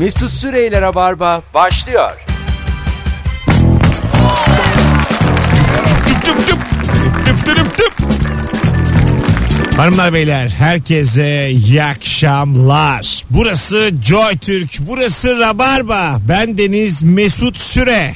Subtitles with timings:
[0.00, 2.10] Mesut Süreyler'e barba başlıyor.
[6.06, 6.58] Tüp tüp.
[7.24, 7.92] Tüp tüp tüp tüp.
[9.76, 13.24] Hanımlar beyler herkese iyi akşamlar.
[13.30, 16.20] Burası Joy Türk, burası Rabarba.
[16.28, 18.14] Ben Deniz Mesut Süre.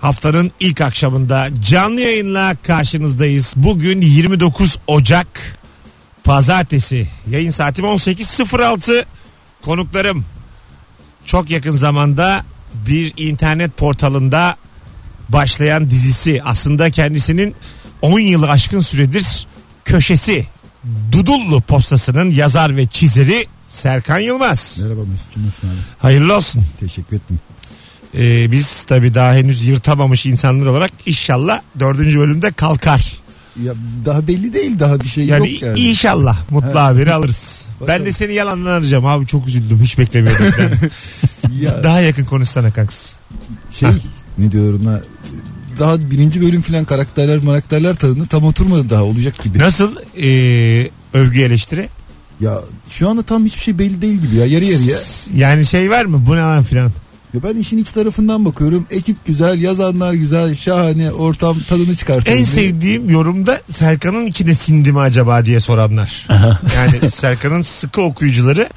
[0.00, 3.54] Haftanın ilk akşamında canlı yayınla karşınızdayız.
[3.56, 5.58] Bugün 29 Ocak
[6.24, 7.06] Pazartesi.
[7.30, 9.04] Yayın saatim 18.06.
[9.62, 10.24] Konuklarım
[11.24, 12.44] çok yakın zamanda
[12.86, 14.56] bir internet portalında
[15.28, 17.54] başlayan dizisi aslında kendisinin
[18.02, 19.46] 10 yılı aşkın süredir
[19.84, 20.46] köşesi
[21.12, 24.78] Dudullu postasının yazar ve çizeri Serkan Yılmaz.
[24.82, 25.76] Merhaba Mesut'cum nasılsın abi?
[25.98, 26.64] Hayırlı olsun.
[26.80, 27.40] Teşekkür ettim.
[28.18, 33.12] Ee, biz tabii daha henüz yırtamamış insanlar olarak inşallah dördüncü bölümde kalkar.
[33.62, 33.72] Ya
[34.04, 35.80] daha belli değil daha bir şey Yani, yok yani.
[35.80, 37.64] inşallah mutlu haberi alırız.
[37.88, 40.46] Ben de seni yalandan arayacağım abi çok üzüldüm hiç beklemiyordum.
[41.60, 43.12] Ya daha yakın konuşsana kanks.
[43.70, 43.88] şey
[44.38, 45.00] ne diyor ona
[45.78, 49.58] daha birinci bölüm filan karakterler karakterler tadını tam oturmadı daha olacak gibi.
[49.58, 51.88] Nasıl ee, övgü eleştiri?
[52.40, 54.96] Ya şu anda tam hiçbir şey belli değil gibi ya yarı yarıya.
[55.36, 56.92] Yani şey var mı bu ne lan filan.
[57.34, 58.86] Ya ben işin iç tarafından bakıyorum.
[58.90, 62.36] Ekip güzel, yazanlar güzel, şahane, ortam tadını çıkartıyor.
[62.36, 66.26] En sevdiğim yorumda Serkan'ın içine sindi mi acaba diye soranlar.
[66.76, 68.68] yani Serkan'ın sıkı okuyucuları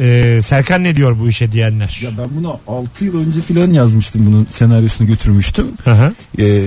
[0.00, 2.00] e, Serkan ne diyor bu işe diyenler.
[2.02, 5.66] Ya ben bunu 6 yıl önce filan yazmıştım bunun senaryosunu götürmüştüm.
[5.86, 6.12] Aha.
[6.38, 6.62] Ee,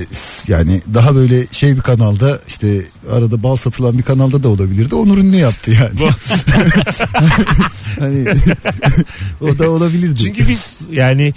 [0.48, 2.82] yani daha böyle şey bir kanalda işte
[3.12, 4.96] arada bal satılan bir kanalda da olabilirdi.
[4.96, 5.90] Onur ünlü yaptı yani.
[8.00, 8.26] hani
[9.42, 10.24] o da olabilirdi.
[10.24, 11.34] Çünkü biz yani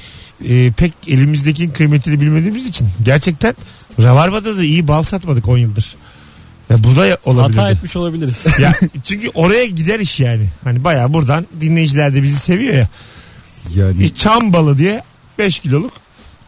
[0.48, 3.54] e, pek elimizdeki kıymetini bilmediğimiz için gerçekten
[4.02, 5.96] Rabarba'da da iyi bal satmadık 10 yıldır.
[6.70, 7.58] Ya bu da olabilirdi.
[7.58, 8.46] Hata etmiş olabiliriz.
[8.60, 8.74] ya,
[9.04, 10.48] çünkü oraya gider iş yani.
[10.64, 12.88] Hani bayağı buradan dinleyiciler de bizi seviyor ya.
[13.76, 15.02] yani Bir çam balı diye
[15.38, 15.92] 5 kiloluk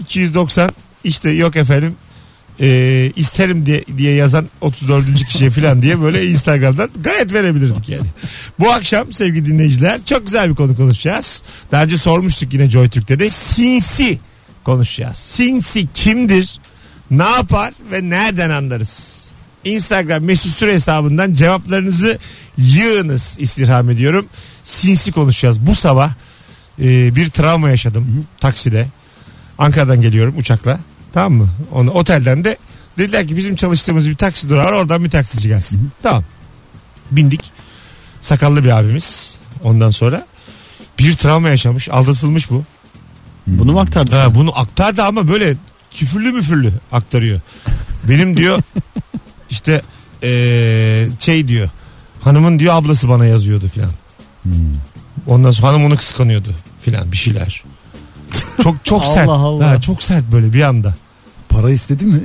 [0.01, 0.71] 290
[1.05, 1.97] işte yok efendim
[2.61, 5.25] e, isterim diye, diye yazan 34.
[5.27, 8.07] kişiye falan diye böyle Instagram'dan gayet verebilirdik yani.
[8.59, 11.43] Bu akşam sevgili dinleyiciler çok güzel bir konu konuşacağız.
[11.73, 14.19] Daha önce sormuştuk yine Joy Türk'te de sinsi
[14.65, 15.17] konuşacağız.
[15.17, 16.61] Sinsi kimdir?
[17.11, 19.30] Ne yapar ve nereden anlarız?
[19.65, 22.19] Instagram mesut süre hesabından cevaplarınızı
[22.59, 24.27] yığınız istirham ediyorum.
[24.65, 25.61] Sinsi konuşacağız.
[25.61, 26.11] Bu sabah
[26.83, 28.87] e, bir travma yaşadım takside.
[29.59, 30.81] Ankara'dan geliyorum uçakla.
[31.13, 31.49] Tamam mı?
[31.73, 32.57] Onu otelden de
[32.99, 35.91] dediler ki bizim çalıştığımız bir taksi durağı var oradan bir taksici gelsin.
[36.03, 36.25] Tamam.
[37.11, 37.51] Bindik.
[38.21, 39.35] Sakallı bir abimiz.
[39.65, 40.27] Ondan sonra
[40.99, 41.89] bir travma yaşamış.
[41.89, 42.65] Aldatılmış bu.
[43.47, 45.57] Bunu mu aktardın Ha, bunu aktardı ama böyle
[45.95, 47.41] küfürlü müfürlü aktarıyor.
[48.09, 48.59] Benim diyor
[49.51, 49.83] işte
[50.23, 51.69] eee, şey diyor
[52.21, 53.91] hanımın diyor ablası bana yazıyordu filan.
[54.43, 54.53] Hmm.
[55.27, 57.65] Ondan sonra hanım onu kıskanıyordu filan bir şeyler.
[58.63, 59.29] Çok çok Allah sert.
[59.29, 59.71] Allah.
[59.71, 60.95] Ha, çok sert böyle bir anda.
[61.49, 62.21] para istedi mi?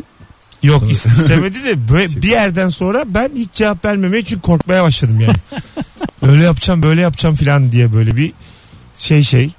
[0.63, 5.19] Yok is- istemedi de böyle bir yerden sonra ben hiç cevap vermemeye çünkü korkmaya başladım
[5.19, 5.35] yani.
[6.31, 8.31] Öyle yapacağım böyle yapacağım filan diye böyle bir
[8.97, 9.49] şey şey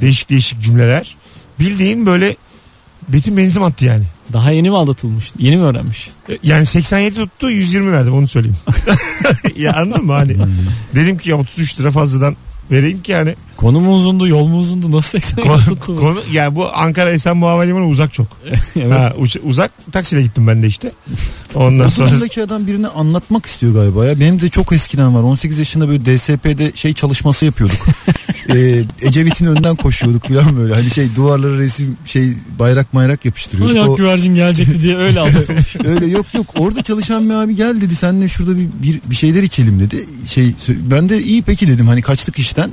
[0.00, 1.16] değişik değişik cümleler.
[1.60, 2.36] Bildiğin böyle
[3.08, 4.04] betim benzin attı yani.
[4.32, 5.32] Daha yeni mi aldatılmış?
[5.38, 6.10] Yeni mi öğrenmiş?
[6.28, 8.56] E, Yani 87 tuttu 120 verdim onu söyleyeyim.
[9.56, 10.36] ya anladın mı hani?
[10.94, 12.36] Dedim ki ya 33 lira fazladan
[12.70, 13.34] vereyim ki yani.
[13.60, 14.92] Konu mu uzundu, yol mu uzundu?
[14.92, 15.96] Nasıl 80 Konu, tuttu?
[15.96, 16.00] bu?
[16.00, 18.26] konu yani bu Ankara Esenboğa Havalimanı uzak çok.
[18.76, 18.92] evet.
[18.92, 20.92] Ha, uç- uzak taksiyle gittim ben de işte.
[21.54, 24.20] Ondan sonra Sonraki adam birine anlatmak istiyor galiba ya.
[24.20, 25.22] Benim de çok eskiden var.
[25.22, 27.86] 18 yaşında böyle DSP'de şey çalışması yapıyorduk.
[28.48, 30.74] ee, Ecevit'in önden koşuyorduk falan böyle.
[30.74, 33.76] Hani şey duvarlara resim şey bayrak bayrak yapıştırıyorduk.
[33.76, 35.76] Ayak O- güvercin gelecekti diye öyle aldatılmış.
[35.84, 39.42] Öyle yok yok orada çalışan bir abi gel dedi senle şurada bir, bir, bir şeyler
[39.42, 40.04] içelim dedi.
[40.26, 42.70] Şey ben de iyi peki dedim hani kaçtık işten.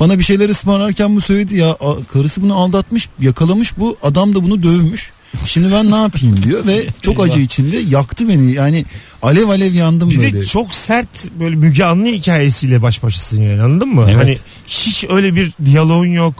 [0.00, 1.76] Bana bir şeyler ısmarlarken bu söyledi ya
[2.12, 5.10] karısı bunu aldatmış yakalamış bu adam da bunu dövmüş.
[5.44, 8.84] Şimdi ben ne yapayım diyor ve çok acı içinde yaktı beni yani
[9.22, 10.32] alev alev yandım Bir böyle.
[10.32, 11.08] de çok sert
[11.40, 14.04] böyle Müge Anlı hikayesiyle baş başasın yani anladın mı?
[14.08, 14.16] Evet.
[14.22, 16.34] Hani hiç öyle bir diyaloğun yok.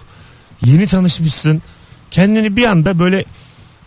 [0.65, 1.63] Yeni tanışmışsın.
[2.11, 3.25] Kendini bir anda böyle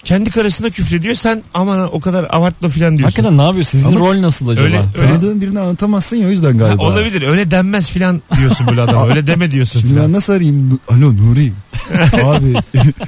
[0.03, 1.15] kendi karısına küfrediyor.
[1.15, 3.03] Sen aman o kadar abartma filan diyorsun.
[3.03, 3.65] Hakikaten ne yapıyor?
[3.65, 4.65] Sizin Ama rol nasıl acaba?
[4.65, 6.83] öyle- öyle- Tanıdığın birini anlatamazsın ya o yüzden Ha, galiba.
[6.83, 9.07] olabilir öyle denmez filan diyorsun böyle adama.
[9.07, 10.13] öyle deme diyorsun Şimdi ben filan.
[10.13, 10.79] nasıl arayayım?
[10.89, 11.53] Alo Nuri.
[12.23, 12.53] Abi.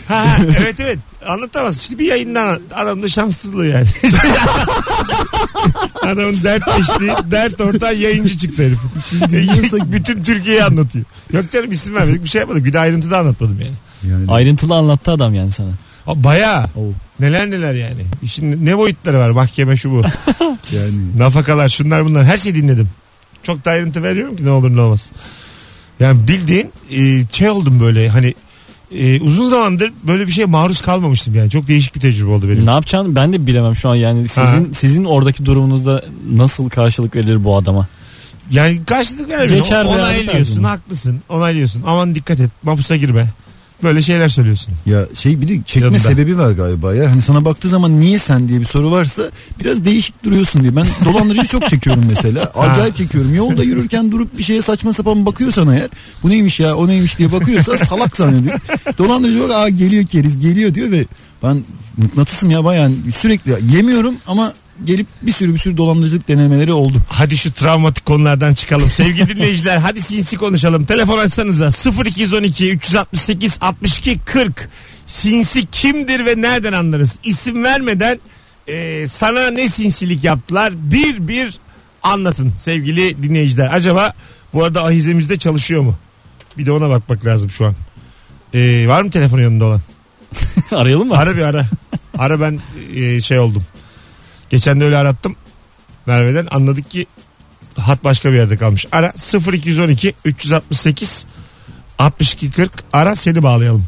[0.08, 1.78] Ha, ha, evet evet anlatamaz.
[1.82, 3.88] İşte bir yayından adamın da şanssızlığı yani.
[6.02, 8.80] Adamın dertleştiği dert ortağı yayıncı çıktı herif.
[9.32, 11.06] dinliyorsa- Bütün Türkiye'yi anlatıyor.
[11.34, 12.66] Yok canım isim vermedik bir şey yapmadık.
[12.66, 13.74] Bir de ayrıntı da anlatmadım yani.
[14.14, 15.70] yani, Ayrıntılı anlattı adam yani sana.
[16.06, 16.66] Ha.
[16.76, 16.92] Oo.
[17.20, 18.02] Neler neler yani.
[18.24, 20.02] İşin ne boyutları var mahkeme şu bu.
[20.76, 21.18] yani.
[21.18, 22.90] Nafakalar şunlar bunlar her şeyi dinledim.
[23.44, 25.12] Çok da ayrıntı veriyorum ki ne olur ne olmaz.
[26.00, 28.34] Yani bildiğin e, şey oldum böyle hani
[28.96, 31.50] e, uzun zamandır böyle bir şeye maruz kalmamıştım yani.
[31.50, 32.58] Çok değişik bir tecrübe oldu benim.
[32.58, 32.72] Ne için.
[32.72, 37.58] yapacağını ben de bilemem şu an yani sizin sizin oradaki durumunuzda nasıl karşılık verilir bu
[37.58, 37.88] adama?
[38.52, 39.58] Yani karşılık vermiyorsun.
[39.58, 41.22] Geçer Onaylıyorsun, haklısın.
[41.30, 41.84] Onaylıyorsun.
[41.86, 42.50] Aman dikkat et.
[42.64, 43.28] Mapusa girme.
[43.84, 44.74] Böyle şeyler söylüyorsun.
[44.86, 46.00] Ya şey bir de çekme Yanında.
[46.00, 47.12] sebebi var galiba ya.
[47.12, 49.24] Hani sana baktığı zaman niye sen diye bir soru varsa
[49.60, 50.76] biraz değişik duruyorsun diye.
[50.76, 52.52] Ben dolandırıcı çok çekiyorum mesela.
[52.56, 53.36] Acayip çekiyorum.
[53.36, 55.90] Yolda yürürken durup bir şeye saçma sapan bakıyorsan eğer
[56.24, 58.60] bu neymiş ya o neymiş diye bakıyorsa salak zannediyor.
[58.98, 61.06] Dolandırıcı bak aa geliyor keriz geliyor diyor ve
[61.44, 61.64] ben
[61.98, 64.54] mıknatısım ya bayağı sürekli yemiyorum ama
[64.86, 66.98] gelip bir sürü bir sürü dolandırıcılık denemeleri oldu.
[67.10, 68.92] Hadi şu travmatik konulardan çıkalım.
[68.92, 70.86] Sevgili dinleyiciler hadi sinsi konuşalım.
[70.86, 71.70] Telefon açsanıza
[72.06, 74.70] 0212 368 62 40.
[75.06, 77.20] Sinsi kimdir ve nereden anlarız?
[77.24, 78.20] İsim vermeden
[78.68, 80.74] e, sana ne sinsilik yaptılar?
[80.76, 81.60] Bir bir
[82.04, 83.70] anlatın sevgili dinleyiciler.
[83.74, 84.14] Acaba
[84.54, 85.96] bu arada ahizemizde çalışıyor mu?
[86.58, 87.76] Bir de ona bakmak lazım şu an.
[88.54, 89.82] E, var mı telefonu yanında olan?
[90.72, 91.18] Arayalım mı?
[91.18, 91.66] Ara bir ara.
[92.18, 92.60] Ara ben
[92.96, 93.64] e, şey oldum.
[94.52, 95.36] Geçen de öyle arattım.
[96.06, 97.06] Merve'den anladık ki
[97.78, 98.86] hat başka bir yerde kalmış.
[98.92, 99.14] Ara
[99.54, 101.26] 0212 368
[102.00, 103.86] 62 40 ara seni bağlayalım.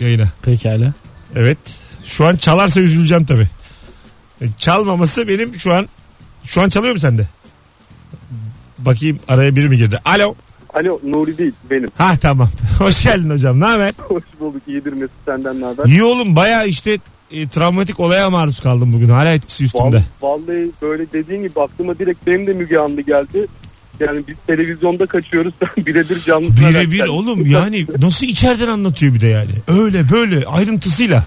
[0.00, 0.28] Yayına.
[0.42, 0.92] Pekala.
[1.34, 1.58] Evet.
[2.04, 3.48] Şu an çalarsa üzüleceğim tabii.
[4.40, 5.88] E, Çalmaması benim şu an
[6.44, 7.28] şu an çalıyor mu sende?
[8.78, 9.98] Bakayım araya biri mi girdi?
[10.04, 10.34] Alo.
[10.74, 11.90] Alo Nuri değil benim.
[11.98, 12.50] Ha tamam.
[12.78, 13.60] Hoş geldin hocam.
[13.60, 13.92] Ne haber?
[13.98, 15.84] Hoş bulduk iyidir Mesut senden ne haber?
[15.84, 16.98] İyi oğlum baya işte
[17.32, 19.08] e, travmatik olaya maruz kaldım bugün.
[19.08, 20.02] Hala etkisi üstümde.
[20.22, 23.46] Vallahi, böyle dediğin gibi aklıma direkt benim de Müge Anlı geldi.
[24.00, 26.48] Yani biz televizyonda kaçıyoruz sen birebir canlı.
[26.56, 29.50] Birebir oğlum yani nasıl içeriden anlatıyor bir de yani.
[29.68, 31.24] Öyle böyle ayrıntısıyla.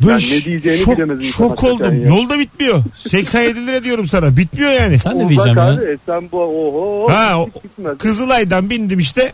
[0.00, 2.02] Böyle Yani ne diyeceğini şok, bilemez insan şok oldum.
[2.02, 2.08] ya.
[2.08, 2.84] Yolda bitmiyor.
[2.96, 4.36] 87 lira diyorum sana.
[4.36, 4.98] Bitmiyor yani.
[4.98, 5.64] Sen ne diyeceğim ya?
[5.64, 7.12] Abi, e, sen bu oho.
[7.12, 7.50] Ha, o-.
[7.98, 9.32] Kızılay'dan bindim işte.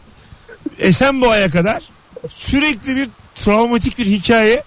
[0.78, 1.82] Esenboğa'ya kadar.
[2.28, 4.62] Sürekli bir travmatik bir hikaye.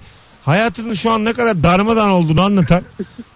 [0.51, 2.81] Hayatının şu an ne kadar darmadan olduğunu anlatan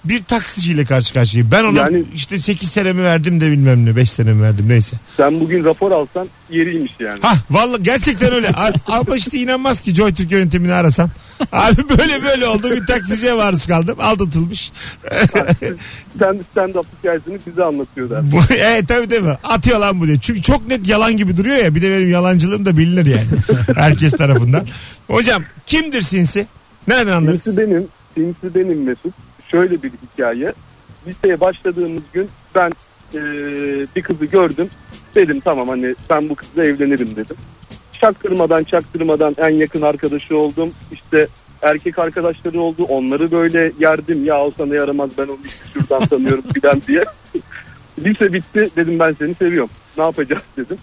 [0.05, 1.51] bir taksiciyle karşı karşıyayım.
[1.51, 4.97] Ben ona Yani- işte 8 senemi verdim de bilmem ne 5 senemi verdim neyse.
[5.17, 7.19] Sen bugün rapor alsan yeriymiş yani.
[7.21, 8.49] Ha vallahi gerçekten öyle.
[8.49, 11.09] A- Ama işte inanmaz ki Joy Türk yönetimini arasam.
[11.51, 13.97] Abi böyle böyle oldu bir taksiciye maruz kaldım.
[13.99, 14.71] Aldatılmış.
[16.19, 18.31] Sen stand up hikayesini bize anlatıyorlar.
[18.31, 19.37] Bu, evet tabii değil mi?
[19.43, 20.17] Atıyor lan bu diye.
[20.21, 21.75] Çünkü çok net yalan gibi duruyor ya.
[21.75, 23.27] Bir de benim yalancılığım da bilinir yani.
[23.75, 24.65] Herkes tarafından.
[25.07, 26.47] Hocam kimdir sinsi?
[26.87, 27.43] Nereden anlarız?
[27.43, 29.13] Sinsi benim, sinsi benim Mesut.
[29.47, 30.53] Şöyle bir hikaye.
[31.07, 32.71] Liseye başladığımız gün ben
[33.13, 33.21] eee,
[33.95, 34.69] bir kızı gördüm.
[35.15, 37.35] Dedim tamam hani ben bu kızla evlenirim dedim.
[38.01, 40.69] Çaktırmadan çaktırmadan en yakın arkadaşı oldum.
[40.91, 41.27] İşte
[41.61, 42.83] erkek arkadaşları oldu.
[42.83, 44.25] Onları böyle yerdim.
[44.25, 45.37] Ya o sana yaramaz ben onu
[45.73, 47.03] şuradan tanıyorum filan diye.
[47.99, 49.69] Lise bitti dedim ben seni seviyorum.
[49.97, 50.77] Ne yapacağız dedim.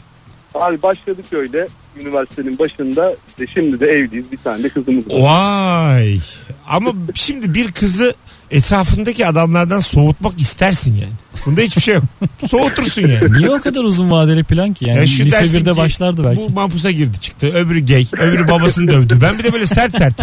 [0.58, 1.68] Abi başladık öyle
[2.00, 3.10] üniversitenin başında.
[3.40, 5.20] E şimdi de evliyiz bir tane de kızımız var.
[5.20, 6.20] Vay.
[6.68, 8.14] Ama şimdi bir kızı
[8.50, 11.12] etrafındaki adamlardan soğutmak istersin yani.
[11.46, 12.04] Bunda hiçbir şey yok.
[12.50, 13.32] Soğutursun yani.
[13.32, 14.84] Niye o kadar uzun vadeli plan ki?
[14.88, 16.40] Yani Ya şu lise dersin 1'de ki, başlardı belki.
[16.40, 17.46] Bu mahpusa girdi çıktı.
[17.46, 18.06] Öbürü gay.
[18.20, 19.18] Öbürü babasını dövdü.
[19.22, 20.14] Ben bir de böyle sert sert.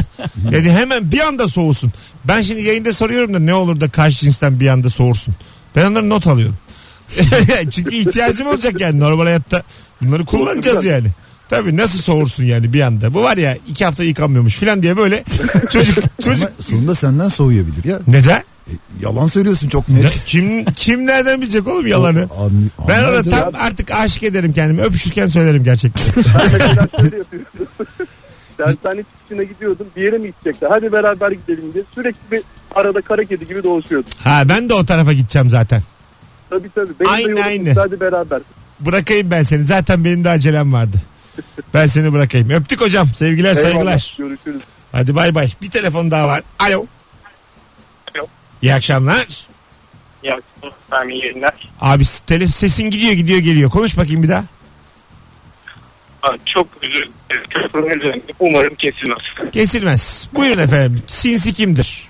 [0.51, 1.91] Yani hemen bir anda soğusun.
[2.25, 5.35] Ben şimdi yayında soruyorum da ne olur da karşı cinsten bir anda soğursun.
[5.75, 6.55] Ben onları not alıyorum.
[7.72, 9.63] Çünkü ihtiyacım olacak yani normal hayatta.
[10.02, 11.07] Bunları kullanacağız yani.
[11.50, 13.14] Tabii nasıl soğursun yani bir anda.
[13.14, 15.24] Bu var ya iki hafta yıkanmıyormuş falan diye böyle
[15.69, 18.00] çocuk çocuk Ama sonunda senden soğuyabilir ya.
[18.07, 18.44] neden?
[18.68, 18.71] E,
[19.02, 20.21] yalan söylüyorsun çok Ne- net.
[20.26, 22.28] Kim kim nereden bilecek oğlum yalanı?
[22.40, 24.81] An- Ben orada tam artık aşık ederim kendimi.
[24.81, 26.24] Öpüşürken söylerim gerçekten.
[28.59, 29.88] Dershane çıkışına gidiyordum.
[29.95, 30.69] Bir yere mi gidecekler?
[30.71, 31.83] Hadi beraber gidelim diye.
[31.95, 32.42] Sürekli bir
[32.76, 34.09] arada kara kedi gibi dolaşıyordum.
[34.24, 35.81] Ha ben de o tarafa gideceğim zaten.
[36.49, 36.99] Tabii tabii.
[36.99, 37.73] Benim Aynı, aynı.
[37.73, 38.42] Hadi beraber.
[38.80, 39.66] Bırakayım ben seni.
[39.66, 40.97] Zaten benim de acelem vardı.
[41.73, 42.49] Ben seni bırakayım.
[42.49, 43.07] Öptük hocam.
[43.14, 44.16] Sevgiler Eyvallah, saygılar.
[44.18, 44.61] Görüşürüz.
[44.92, 45.49] Hadi bay bay.
[45.61, 46.44] Bir telefon daha var.
[46.59, 46.85] Alo.
[48.16, 48.28] Alo.
[48.61, 49.47] İyi akşamlar.
[50.92, 51.69] Ben iyi yayınlar.
[51.81, 53.69] Abi tele, sesin gidiyor gidiyor geliyor.
[53.69, 54.44] Konuş bakayım bir daha.
[56.23, 57.09] Aa, Çok özür
[57.73, 58.23] dilerim.
[58.40, 59.18] Umarım kesilmez.
[59.52, 60.30] Kesilmez.
[60.33, 61.04] Buyurun efendim.
[61.07, 62.09] Sinsi kimdir?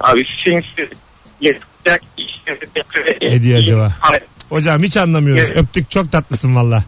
[0.00, 0.90] Abi sinsi
[1.40, 1.69] yapacak
[3.42, 3.94] diyor acaba?
[4.00, 4.22] Hayır.
[4.48, 5.44] Hocam hiç anlamıyoruz.
[5.46, 5.56] Evet.
[5.58, 6.84] Öptük çok tatlısın valla.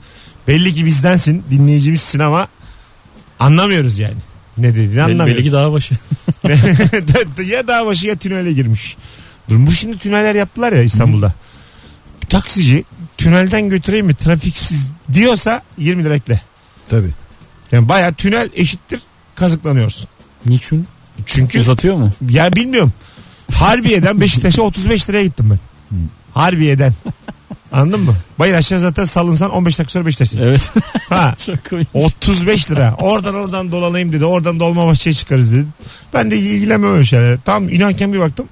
[0.49, 1.45] Belli ki bizdensin.
[1.51, 2.49] Dinleyicimizsin ama
[3.39, 4.17] anlamıyoruz yani.
[4.59, 5.35] Ne dediğini Belli, anlamıyoruz.
[5.35, 5.95] belli ki daha başı.
[7.53, 8.97] ya dağ başı ya tünele girmiş.
[9.49, 11.33] Dur bu şimdi tüneller yaptılar ya İstanbul'da.
[12.23, 12.85] Bir taksici
[13.19, 16.41] tünelden götüreyim mi trafiksiz diyorsa 20 lira ekle.
[16.91, 17.11] Tabii.
[17.73, 19.01] Yani baya tünel eşittir
[19.35, 20.09] kazıklanıyorsun.
[20.47, 20.87] Niçin?
[21.27, 22.13] Çünkü Uzatıyor mu?
[22.31, 22.93] ya bilmiyorum.
[23.55, 25.59] Harbiye'den Beşiktaş'a 35 liraya gittim ben.
[26.35, 26.93] Harbiye'den.
[27.73, 28.15] Anladın mı?
[28.39, 30.49] Bayır aşağı zaten salınsan 15 dakika sonra Beşiktaş'tasın.
[30.49, 30.61] Evet.
[31.09, 31.35] Ha.
[31.47, 31.89] Çok komik.
[31.95, 32.95] 35 lira.
[32.99, 34.25] Oradan oradan dolanayım dedi.
[34.25, 35.67] Oradan dolma şey çıkarız dedi.
[36.15, 37.39] Ben de ilgilenmem öyle şeylere.
[37.45, 38.47] Tam inanken bir baktım.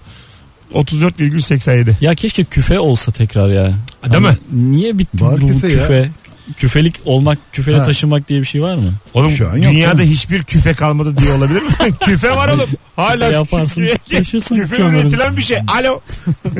[0.75, 1.91] 34,87.
[2.01, 3.73] Ya keşke küfe olsa tekrar ya.
[4.13, 4.39] Değil mi?
[4.53, 6.11] Niye bitti Var bu küfe küfe?
[6.57, 7.85] Küfelik olmak, küfeye Ha.
[7.85, 8.93] taşınmak diye bir şey var mı?
[9.15, 10.11] Oğlum Şu an yok dünyada canım.
[10.11, 11.69] hiçbir küfe kalmadı diye olabilir mi?
[12.01, 12.69] küfe var oğlum.
[12.97, 15.59] Hala Küfe yaparsın, küfe- taşırsın küfe üretilen bir şey.
[15.81, 16.01] Alo.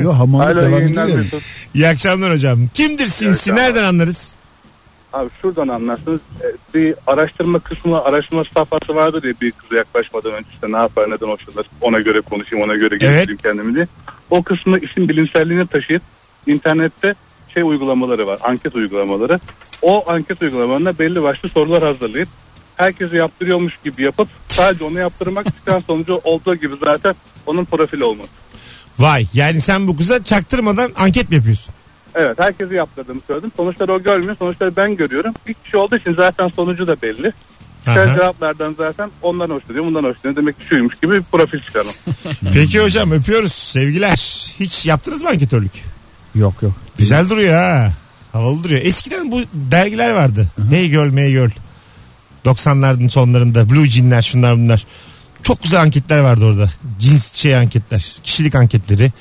[0.01, 1.17] Yok hamallık Alo devam yayınlar ediyor.
[1.17, 1.25] yani.
[1.33, 1.43] Mesut.
[1.73, 2.67] İyi akşamlar hocam.
[2.73, 3.55] Kimdir sinsi?
[3.55, 4.31] Nereden anlarız?
[5.13, 6.19] Abi şuradan anlarsınız.
[6.43, 11.05] Ee, Bir araştırma kısmı, araştırma safhası vardır ya bir kıza yaklaşmadan önce işte ne yapar,
[11.07, 11.65] neden hoşlanır.
[11.81, 13.87] Ona göre konuşayım, ona göre geliştireyim kendimi diye.
[14.29, 16.01] O kısmı işin bilimselliğine taşıyıp
[16.47, 17.15] internette
[17.53, 19.39] şey uygulamaları var, anket uygulamaları.
[19.81, 22.29] O anket uygulamalarına belli başlı sorular hazırlayıp
[22.75, 27.15] herkese yaptırıyormuş gibi yapıp sadece onu yaptırmak çıkan sonucu olduğu gibi zaten
[27.45, 28.29] onun profili olması.
[28.99, 31.73] Vay yani sen bu kıza çaktırmadan anket mi yapıyorsun?
[32.15, 33.51] Evet herkese yaptırdığımı söyledim.
[33.57, 34.35] Sonuçları o görmüyor.
[34.39, 35.33] Sonuçları ben görüyorum.
[35.47, 37.33] Bir kişi olduğu için zaten sonucu da belli.
[37.87, 38.07] Aha.
[38.07, 40.35] cevaplardan zaten ondan hoşlanıyor, bundan hoşlanıyor.
[40.35, 41.93] Demek ki şuymuş gibi bir profil çıkaralım.
[42.53, 43.53] Peki hocam öpüyoruz.
[43.53, 44.15] Sevgiler.
[44.59, 45.71] Hiç yaptınız mı anketörlük?
[46.35, 46.73] Yok yok.
[47.01, 47.91] Güzel duruyor ha.
[48.31, 48.81] Havalı duruyor.
[48.83, 50.47] Eskiden bu dergiler vardı.
[50.69, 51.49] Hey Girl, Hey Girl.
[52.45, 54.85] 90'ların sonlarında Blue Jean'ler şunlar bunlar.
[55.43, 56.69] Çok güzel anketler vardı orada.
[56.99, 58.15] Cins şey anketler.
[58.23, 59.11] Kişilik anketleri.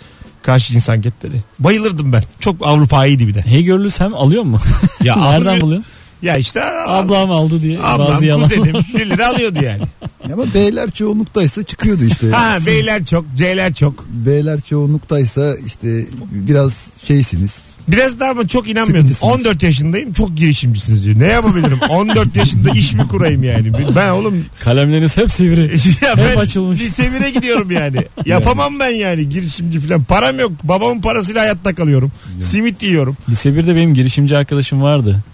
[0.42, 1.34] Karşı cins anketleri.
[1.58, 2.22] Bayılırdım ben.
[2.40, 3.42] Çok Avrupa'ydı bir de.
[3.46, 4.60] Hey Görlü sen alıyor mu?
[5.02, 5.90] Ya Nereden buluyorsun?
[6.22, 8.42] Ya işte Ablam aldı diye ablam, bazı yalan.
[8.42, 9.82] kuzenim bir lira alıyordu yani.
[10.32, 12.30] Ama beyler çoğunluktaysa çıkıyordu işte.
[12.30, 14.06] ha Siz beyler çok, C'ler çok.
[14.08, 17.70] beyler çoğunluktaysa işte biraz şeysiniz.
[17.88, 19.08] Biraz daha ama çok inanmıyordum.
[19.14, 19.46] Sıkıcısınız.
[19.46, 21.18] 14 yaşındayım çok girişimcisiniz diyor.
[21.18, 21.78] Ne yapabilirim?
[21.88, 23.72] 14 yaşında iş mi kurayım yani?
[23.96, 25.62] Ben oğlum Kalemleriniz hep sivri.
[26.02, 26.80] ya Hep ben açılmış.
[26.80, 28.04] lise 1'e gidiyorum yani.
[28.26, 30.04] Yapamam ben yani girişimci falan.
[30.04, 30.52] Param yok.
[30.64, 32.12] Babamın parasıyla hayatta kalıyorum.
[32.38, 33.16] Simit yiyorum.
[33.28, 35.24] Lise 1'de benim girişimci arkadaşım vardı.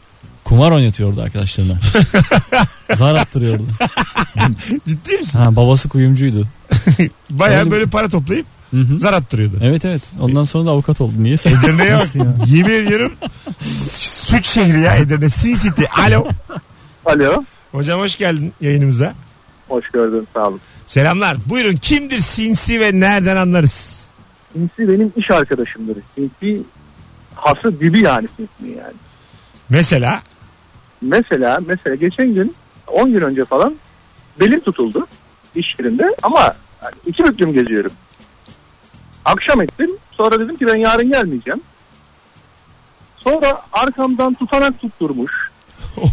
[0.46, 1.78] Kumar oynatıyordu arkadaşlarına.
[2.94, 3.62] Zar attırıyordu.
[4.88, 5.38] Ciddi misin?
[5.38, 6.46] Ha, babası kuyumcuydu.
[7.30, 8.98] Baya Öyle- böyle para toplayıp Hı hı.
[8.98, 9.56] zar attırıyordu.
[9.62, 10.02] Evet evet.
[10.20, 11.12] Ondan sonra da avukat oldu.
[11.18, 11.50] Niye sen?
[11.50, 12.06] Edirne'ye bak.
[12.46, 13.12] Yemin ediyorum
[14.26, 15.28] suç şehri ya Edirne.
[15.28, 15.82] Sin City.
[16.06, 16.28] Alo.
[17.04, 17.44] Alo.
[17.72, 19.14] Hocam hoş geldin yayınımıza.
[19.68, 20.60] Hoş gördün sağ olun.
[20.86, 21.36] Selamlar.
[21.46, 24.00] Buyurun kimdir sinsi ve nereden anlarız?
[24.52, 25.96] Sinsi benim iş arkadaşımdır.
[26.14, 26.62] Sinsi
[27.34, 28.94] hası dibi yani sinsi yani.
[29.68, 30.22] Mesela
[31.00, 32.54] Mesela mesela geçen gün
[32.86, 33.74] 10 gün önce falan
[34.40, 35.06] belim tutuldu
[35.54, 36.54] iş yerinde ama
[37.06, 37.92] iki büklüm geziyorum.
[39.24, 41.60] Akşam ettim sonra dedim ki ben yarın gelmeyeceğim.
[43.16, 45.50] Sonra arkamdan tutanak tutturmuş.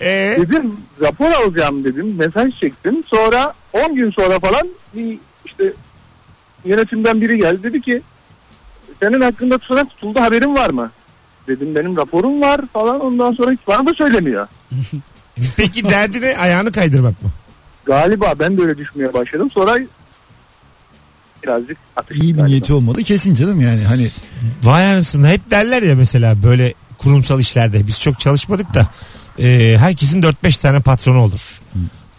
[0.00, 3.04] ee, Dedim rapor alacağım dedim mesaj çektim.
[3.06, 5.72] Sonra 10 gün sonra falan bir işte
[6.64, 8.02] yönetimden biri geldi dedi ki
[9.02, 10.90] senin hakkında tutanak tutuldu haberin var mı?
[11.48, 14.46] Dedim benim raporum var falan ondan sonra hiç bana da söylemiyor.
[15.56, 16.36] peki derdi ne?
[16.36, 17.30] Ayağını kaydırmak mı?
[17.84, 19.50] Galiba ben de öyle düşünmeye başladım.
[19.50, 19.78] Sonra
[21.42, 24.10] birazcık atıştık İyi bir niyeti olmadı kesin canım yani hani
[24.62, 28.86] Vay anasını hep derler ya mesela böyle kurumsal işlerde biz çok çalışmadık da
[29.38, 31.60] e, herkesin 4-5 tane patronu olur.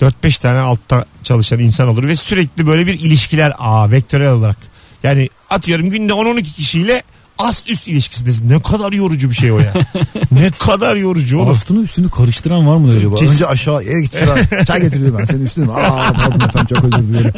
[0.01, 4.58] 4-5 tane altta çalışan insan olur ve sürekli böyle bir ilişkiler ağı vektörel olarak.
[5.03, 7.03] Yani atıyorum günde 10-12 kişiyle
[7.38, 8.50] ast üst ilişkisindesin.
[8.50, 9.74] Ne kadar yorucu bir şey o ya.
[10.32, 11.50] ne kadar yorucu oğlum.
[11.50, 13.15] Altını üstünü karıştıran var mı acaba?
[13.15, 13.34] Kesin.
[13.34, 14.65] Önce aşağı yere git sıra.
[14.65, 15.72] Çay getirdim ben senin üstüne.
[15.72, 17.34] Aa pardon efendim çok özür dilerim.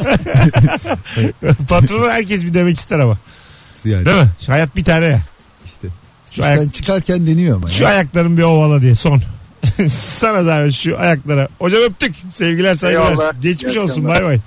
[1.68, 3.18] Patronu herkes bir demek ister ama.
[3.84, 4.28] Yani Değil mi?
[4.46, 5.20] Şu hayat bir tane ya.
[5.66, 5.88] işte.
[6.30, 7.70] Şu, İşten ayak, çıkarken deniyor ama.
[7.70, 7.88] şu ya.
[7.88, 9.22] ayakların bir ovala diye son.
[9.88, 11.48] Sana da şu ayaklara.
[11.58, 12.14] Hocam öptük.
[12.30, 13.10] Sevgiler saygılar.
[13.10, 13.32] Eyvallah.
[13.42, 14.38] Geçmiş İyi olsun bay bay.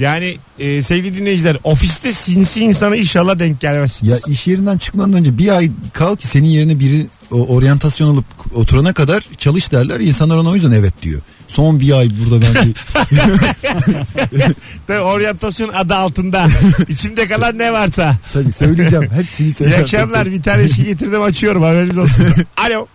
[0.00, 4.12] Yani e, sevgili dinleyiciler ofiste sinsi insana inşallah denk gelmezsiniz.
[4.12, 8.24] Ya iş yerinden çıkmadan önce bir ay kal ki senin yerine biri o oryantasyon alıp
[8.54, 10.00] oturana kadar çalış derler.
[10.00, 11.20] İnsanlar ona o yüzden evet diyor.
[11.48, 12.74] Son bir ay burada ben bir...
[14.86, 16.46] Tabii oryantasyon adı altında.
[16.88, 18.16] İçimde kalan ne varsa.
[18.32, 19.10] Tabii söyleyeceğim.
[19.14, 19.84] Hepsini İyi söyleyeceğim.
[19.84, 20.32] akşamlar.
[20.32, 22.26] Bir tane şey getirdim açıyorum haberiniz olsun.
[22.56, 22.86] Alo.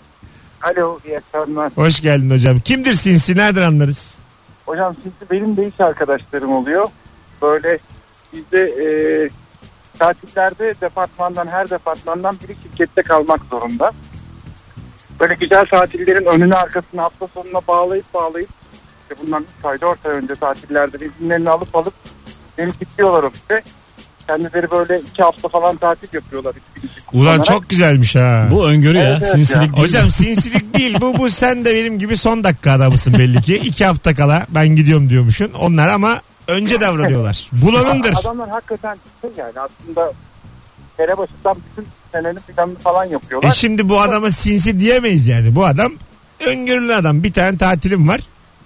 [0.62, 1.72] Alo iyi akşamlar.
[1.76, 2.60] Hoş geldin hocam.
[2.60, 3.36] Kimdir sinsi?
[3.38, 4.16] Nereden anlarız?
[4.66, 6.90] Hocam sizi benim de iş arkadaşlarım oluyor.
[7.42, 7.80] Böyle
[8.34, 8.88] bizde e,
[10.00, 13.92] tatillerde departmandan her departmandan biri şirkette kalmak zorunda.
[15.20, 18.50] Böyle güzel tatillerin önüne arkasını hafta sonuna bağlayıp bağlayıp
[19.02, 21.94] işte bundan 3 ay 4 ay önce tatillerde izinlerini alıp alıp
[22.58, 23.64] beni kilitliyorlar ofiste.
[24.27, 26.53] Kendileri böyle 2 hafta falan tatil yapıyorlar.
[27.13, 28.48] Ulan çok güzelmiş ha.
[28.51, 29.17] Bu öngörü Evet, ya.
[29.17, 29.62] evet Sinsilik ya.
[29.75, 29.84] değil.
[29.84, 33.55] Hocam sinsilik değil bu bu sen de benim gibi son dakika adamısın belli ki.
[33.58, 35.51] İki hafta kala ben gidiyorum diyormuşsun.
[35.62, 36.17] Onlar ama
[36.48, 37.48] önce davranıyorlar.
[37.51, 38.13] Bulanındır.
[38.20, 40.13] Adamlar hakikaten şey yani aslında
[40.98, 43.51] sene başından bütün senenin planını falan E yapıyorlar.
[43.51, 45.55] şimdi bu adama sinsi diyemeyiz yani.
[45.55, 45.91] Bu adam
[46.48, 47.24] öngörülü adam.
[47.24, 48.22] Bir tane tatilim var.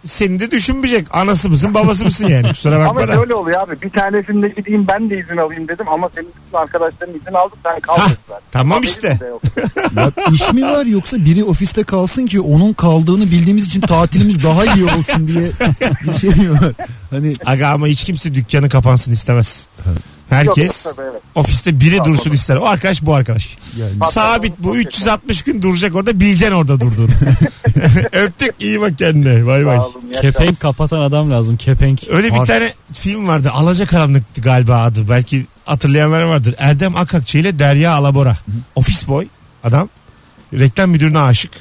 [0.06, 1.08] Seni de düşünmeyecek.
[1.12, 2.50] Anası mısın babası mısın yani.
[2.50, 3.14] Kusura bakma ama da.
[3.14, 7.16] şöyle oluyor abi bir tanesinde gideyim ben de izin alayım dedim ama senin bütün arkadaşların
[7.16, 8.14] izin aldı sen kaldın
[8.52, 9.20] tamam işte.
[9.20, 9.42] de yok.
[9.96, 14.66] Ya iş mi var yoksa biri ofiste kalsın ki onun kaldığını bildiğimiz için tatilimiz daha
[14.66, 15.52] iyi olsun diye
[16.08, 16.74] bir şey mi var?
[17.10, 19.68] Hani Aga ama hiç kimse dükkanı kapansın istemez.
[20.30, 21.22] Herkes Yok, tabii, evet.
[21.36, 22.14] ofiste biri Tamam.
[22.14, 22.56] dursun ister.
[22.56, 23.58] O arkadaş bu arkadaş.
[23.78, 24.68] yani Sabit bu.
[24.68, 26.20] Çok 360 gün duracak orada.
[26.20, 27.10] Bileceksin orada durduğunu.
[28.12, 28.56] Öptük.
[28.60, 29.46] iyi bak kendine.
[29.46, 29.80] Bay bay.
[30.22, 31.58] Kepenk kapatan adam lazım.
[31.58, 32.04] Kepenk.
[32.10, 32.46] Öyle bir Var.
[32.46, 33.50] tane film vardı.
[33.54, 35.10] Alacakaranlık'tı galiba adı.
[35.10, 36.56] Belki hatırlayanlar vardır.
[36.58, 38.38] Erdem Akakçı ile Derya Alabora.
[38.76, 39.28] Ofis boy
[39.64, 39.90] adam.
[40.54, 41.52] Reklam müdürüne aşık.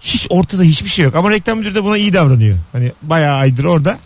[0.00, 1.16] Hiç ortada hiçbir şey yok.
[1.16, 2.58] Ama reklam müdürü de buna iyi davranıyor.
[2.72, 3.98] Hani bayağı aydır orada.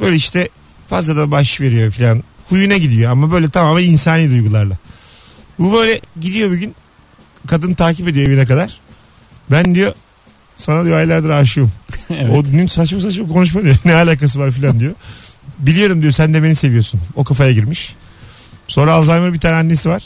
[0.00, 0.48] Böyle işte
[0.90, 2.22] fazladan baş veriyor falan.
[2.50, 4.76] Huyuna gidiyor ama böyle tamamen insani duygularla.
[5.58, 6.74] Bu böyle gidiyor bir gün.
[7.46, 8.80] Kadın takip ediyor evine kadar.
[9.50, 9.92] Ben diyor
[10.56, 11.72] sana diyor aylardır aşığım.
[12.10, 12.30] evet.
[12.30, 13.76] O dün saçma saçma konuşma diyor.
[13.84, 14.92] Ne alakası var filan diyor.
[15.58, 17.00] Biliyorum diyor sen de beni seviyorsun.
[17.16, 17.94] O kafaya girmiş.
[18.68, 20.02] Sonra Alzheimer bir tane annesi var.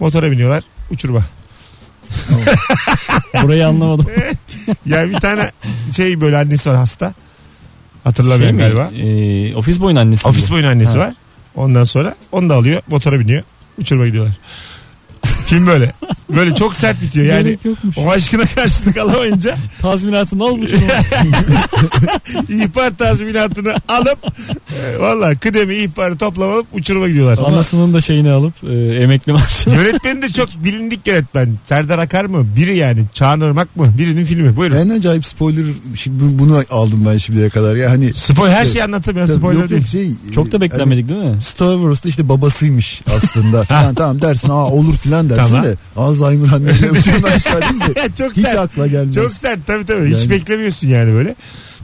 [0.00, 0.64] Motora biniyorlar.
[0.90, 1.24] Uçurma.
[3.42, 4.06] Burayı anlamadım.
[4.86, 5.50] Yani bir tane
[5.96, 7.06] şey böyle annesi var hasta.
[7.06, 7.14] Şey
[8.04, 8.62] Hatırlamıyorum mi?
[8.62, 8.90] galiba.
[8.96, 10.28] Ee, ofis boyun annesi.
[10.28, 10.98] Ofis boyun annesi Ha.
[10.98, 11.14] var.
[11.56, 12.82] Ondan sonra onu da alıyor.
[12.88, 13.42] Motora biniyor.
[13.78, 14.34] Uçurma gidiyorlar.
[15.46, 15.92] Film böyle.
[16.36, 17.26] Böyle çok sert bitiyor.
[17.26, 17.98] Yani Gerek yokmuş.
[17.98, 20.88] o aşkına karşılık alamayınca Tazminatını al bu çocuğun.
[22.48, 24.18] ihbar tazminatını alıp
[24.96, 27.38] e, valla kıdemi ihbarı toplamalıp uçuruma gidiyorlar.
[27.52, 29.74] Anasının da şeyini alıp e, emekli maaşını.
[29.74, 31.56] Yönetmeni de çok bilindik yönetmen.
[31.64, 32.46] Serdar Akar mı?
[32.56, 33.00] Biri yani.
[33.12, 33.86] Çağan Irmak mı?
[33.98, 34.56] Birinin filmi.
[34.56, 34.76] Buyurun.
[34.76, 35.64] en acayip spoiler
[35.96, 39.36] şimdi bu- bunu aldım ben şimdiye kadar ya hani Spoil her şeyi anlatamıyorum.
[39.36, 39.82] Spoiler yok, değil.
[39.82, 41.26] yok, şey, Çok da e, beklenmedik değil mi?
[41.28, 45.64] Hani Star Wars'ta işte babasıymış aslında falan tamam dersin aa olur filan dersin Tamam.
[45.64, 48.58] de Alzheimer annemle uçurumdan aşağı deyince çok hiç sert.
[48.58, 49.14] akla gelmez.
[49.14, 50.10] Çok sert tabii tabii.
[50.14, 51.34] Hiç Yani- beklemiyorsun yani böyle.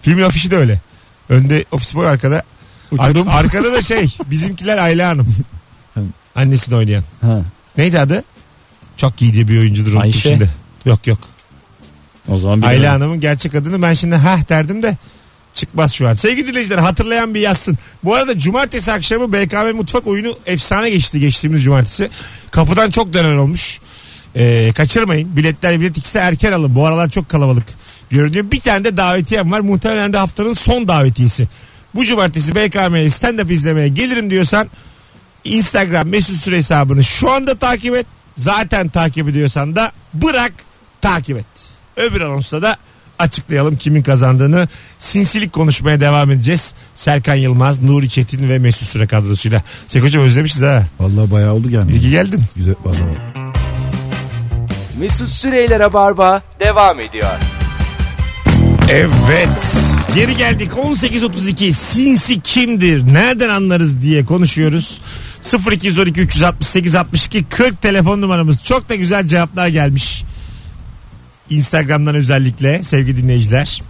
[0.02, 0.80] Filmin afişi de öyle.
[1.28, 2.42] Önde ofis boy arkada.
[2.90, 3.28] Uçurum.
[3.28, 5.26] Ar- arkada da şey bizimkiler Ayla Hanım.
[6.34, 7.04] Annesini oynayan.
[7.20, 7.40] Ha.
[7.78, 8.24] Neydi adı?
[8.96, 10.18] Çok iyi diye bir oyuncudur Ayşe.
[10.18, 10.50] şimdi.
[10.84, 11.18] Yok yok.
[12.28, 14.96] O zaman bir Ayla Hanım'ın gerçek adını ben şimdi hah derdim de
[15.54, 16.14] çıkmaz şu an.
[16.14, 17.78] Sevgili dinleyiciler hatırlayan bir yazsın.
[18.04, 22.10] Bu arada cumartesi akşamı BKM Mutfak oyunu efsane geçti geçtiğimiz cumartesi.
[22.50, 23.80] Kapıdan çok dönen olmuş.
[24.36, 25.36] Ee, kaçırmayın.
[25.36, 26.74] Biletler bilet ikisi erken alın.
[26.74, 27.64] Bu aralar çok kalabalık
[28.10, 28.50] görünüyor.
[28.50, 29.60] Bir tane de davetiyem var.
[29.60, 31.48] Muhtemelen de haftanın son davetiyesi.
[31.94, 34.70] Bu cumartesi BKM'ye stand-up izlemeye gelirim diyorsan
[35.44, 38.06] Instagram mesut süre hesabını şu anda takip et.
[38.36, 40.52] Zaten takip ediyorsan da bırak
[41.00, 41.46] takip et.
[41.96, 42.76] Öbür anonsta da
[43.20, 44.68] açıklayalım kimin kazandığını.
[44.98, 46.74] Sinsilik konuşmaya devam edeceğiz.
[46.94, 49.62] Serkan Yılmaz, Nuri Çetin ve Mesut Süre kadrosuyla.
[49.86, 50.86] Sekocuğum özlemişiz ha.
[51.00, 51.92] Vallahi bayağı oldu gelmedi.
[51.92, 52.42] İyi ki geldin.
[52.56, 53.50] Güzel vallahi.
[54.98, 57.30] Mesut Süreyler'e barba devam ediyor.
[58.90, 59.76] Evet.
[60.14, 65.00] Geri geldik 18.32 sinsi kimdir nereden anlarız diye konuşuyoruz
[65.72, 70.24] 0212 368 62 40 telefon numaramız çok da güzel cevaplar gelmiş
[71.50, 73.82] Instagram'dan özellikle sevgili dinleyiciler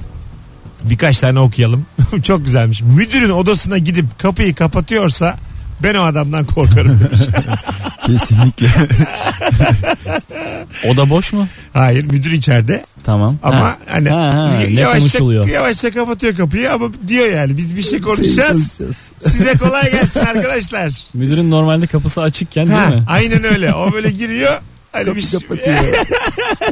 [0.85, 1.87] birkaç tane okuyalım
[2.23, 5.37] çok güzelmiş müdürün odasına gidip kapıyı kapatıyorsa
[5.83, 7.27] ben o adamdan korkarım demiş.
[8.07, 8.66] Kesinlikle.
[10.88, 11.49] O da boş mu?
[11.73, 13.37] Hayır müdür içeride Tamam.
[13.42, 13.77] ama Ha.
[13.90, 18.79] hani Ha, ha, ne yavaşça, yavaşça kapatıyor kapıyı ama diyor yani biz bir şey konuşacağız.
[18.79, 18.96] Konuşacağız.
[19.27, 20.92] Size kolay gelsin arkadaşlar.
[21.14, 23.05] Müdürün normalde kapısı açıkken değil Ha, mi?
[23.09, 23.75] aynen öyle.
[23.75, 24.61] O böyle giriyor.
[24.92, 25.77] Hani Kapı bir şey- kapatıyor.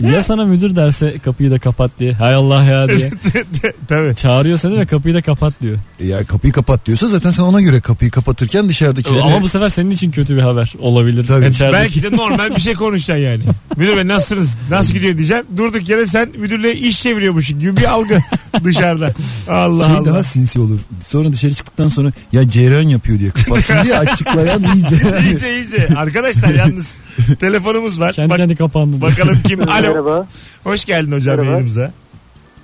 [0.01, 2.13] Ya sana müdür derse kapıyı da kapat diye.
[2.13, 3.11] Hay Allah ya diye.
[3.89, 4.17] Tabii.
[4.17, 5.79] Çağırıyor seni ve kapıyı da kapat diyor.
[6.01, 9.91] Eğer kapıyı kapat diyorsa zaten sen ona göre kapıyı kapatırken dışarıdakilerine Ama bu sefer senin
[9.91, 11.27] için kötü bir haber olabilir.
[11.27, 11.45] Tabii.
[11.47, 13.43] İçerideki- Belki de normal bir şey konuşacaksın yani.
[13.77, 14.55] Müdür bey nasılsınız?
[14.71, 15.47] Nasıl gidiyor diyeceksin.
[15.57, 18.19] Durduk yere sen müdürle iş çeviriyormuşsun gibi bir algı
[18.65, 19.13] dışarıda.
[19.49, 20.05] Allah şey Allah.
[20.05, 20.79] daha sinsi olur.
[21.07, 24.97] Sonra dışarı çıktıktan sonra ya Ceyran yapıyor diye kapatsın diye açıklayan iyice.
[25.31, 25.89] İyice iyice.
[25.97, 26.97] Arkadaşlar yalnız
[27.41, 28.13] telefonumuz var.
[28.13, 29.01] Kendi Bak, kendi kapandı.
[29.01, 29.68] bakalım kim?
[29.71, 29.89] Alo.
[29.89, 30.27] Merhaba.
[30.65, 31.51] Hoş geldin hocam Merhaba.
[31.51, 31.93] yayınımıza.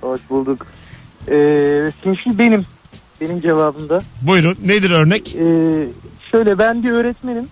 [0.01, 0.65] Hoş bulduk.
[1.31, 2.65] Ee, sinsi benim.
[3.21, 4.01] Benim cevabımda.
[4.21, 4.57] Buyurun.
[4.65, 5.35] Nedir örnek?
[5.35, 5.87] Ee,
[6.31, 7.47] şöyle ben bir öğretmenim.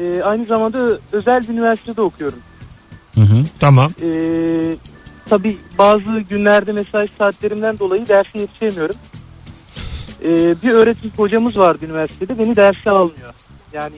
[0.00, 2.38] Ee, aynı zamanda özel bir üniversitede okuyorum.
[3.14, 3.44] Hı hı.
[3.60, 3.92] Tamam.
[4.02, 4.76] Ee,
[5.28, 8.96] tabii bazı günlerde mesai saatlerimden dolayı derse yetişemiyorum.
[10.24, 13.34] Ee, bir öğretim hocamız vardı üniversitede beni derse almıyor.
[13.72, 13.96] Yani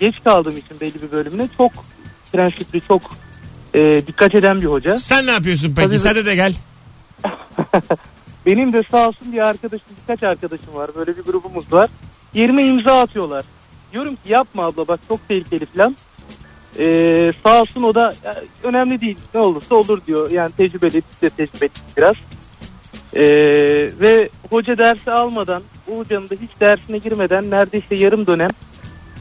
[0.00, 1.72] geç kaldığım için belli bir bölümüne çok
[2.32, 3.02] prensipli, çok
[3.74, 5.00] e, dikkat eden bir hoca.
[5.00, 5.88] Sen ne yapıyorsun peki?
[5.88, 6.54] Tabii Sen de, de gel.
[8.46, 10.90] Benim de sağ olsun bir arkadaşım, birkaç arkadaşım var.
[10.96, 11.90] Böyle bir grubumuz var.
[12.34, 13.44] Yerime imza atıyorlar.
[13.92, 15.96] Diyorum ki yapma abla bak çok tehlikeli falan.
[16.78, 20.30] Ee, sağ olsun o da "Ya, önemli değil ne olursa olur diyor.
[20.30, 22.14] Yani tecrübeli biz de tecrübeliyiz biraz.
[23.14, 23.22] Ee,
[24.00, 28.50] ve hoca dersi almadan bu hocanın da hiç dersine girmeden neredeyse yarım dönem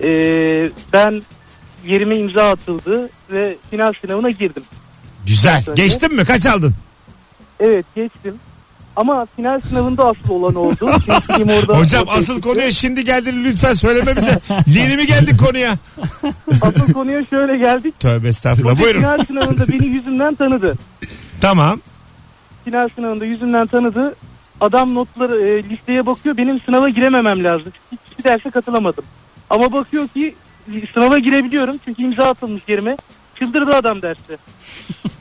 [0.03, 1.21] ee, ben
[1.85, 4.63] yerime imza atıldı ve final sınavına girdim.
[5.25, 5.63] Güzel.
[5.67, 5.83] Önce.
[5.83, 6.25] Geçtin mi?
[6.25, 6.73] Kaç aldın?
[7.59, 8.35] Evet geçtim.
[8.95, 10.75] Ama final sınavında asıl olan oldu.
[11.37, 12.49] Çünkü orada Hocam ortaya asıl çıktı.
[12.49, 14.39] konuya şimdi geldin lütfen söyleme bize.
[14.67, 15.75] Yeni mi geldik konuya?
[16.61, 17.99] Asıl konuya şöyle geldik.
[17.99, 18.71] Tövbe estağfurullah.
[18.71, 18.99] Hoca Buyurun.
[18.99, 20.75] final sınavında beni yüzümden tanıdı.
[21.41, 21.79] Tamam.
[22.65, 24.15] Final sınavında yüzümden tanıdı.
[24.61, 26.37] Adam notları e, listeye bakıyor.
[26.37, 27.71] Benim sınava girememem lazım.
[27.91, 29.03] Hiçbir derse katılamadım.
[29.49, 30.35] Ama bakıyor ki
[30.93, 31.75] sınava girebiliyorum.
[31.85, 32.97] Çünkü imza atılmış yerime.
[33.39, 34.37] Çıldırdı adam derste.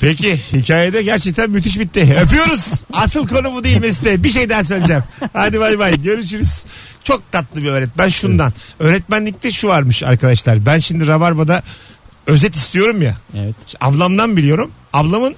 [0.01, 2.17] Peki hikayede gerçekten müthiş bitti.
[2.27, 2.73] Öpüyoruz.
[2.93, 4.23] Asıl konu bu değil Mesut Bey.
[4.25, 5.03] Bir şey daha söyleyeceğim.
[5.33, 6.03] Hadi bay bay.
[6.03, 6.65] Görüşürüz.
[7.05, 8.53] Çok tatlı bir öğretmen şundan.
[8.79, 10.67] Öğretmenlikte şu varmış arkadaşlar.
[10.67, 11.63] Ben şimdi Rabarba'da
[12.27, 13.15] özet istiyorum ya.
[13.35, 13.55] Evet.
[13.81, 14.71] Ablamdan biliyorum.
[14.93, 15.37] Ablamın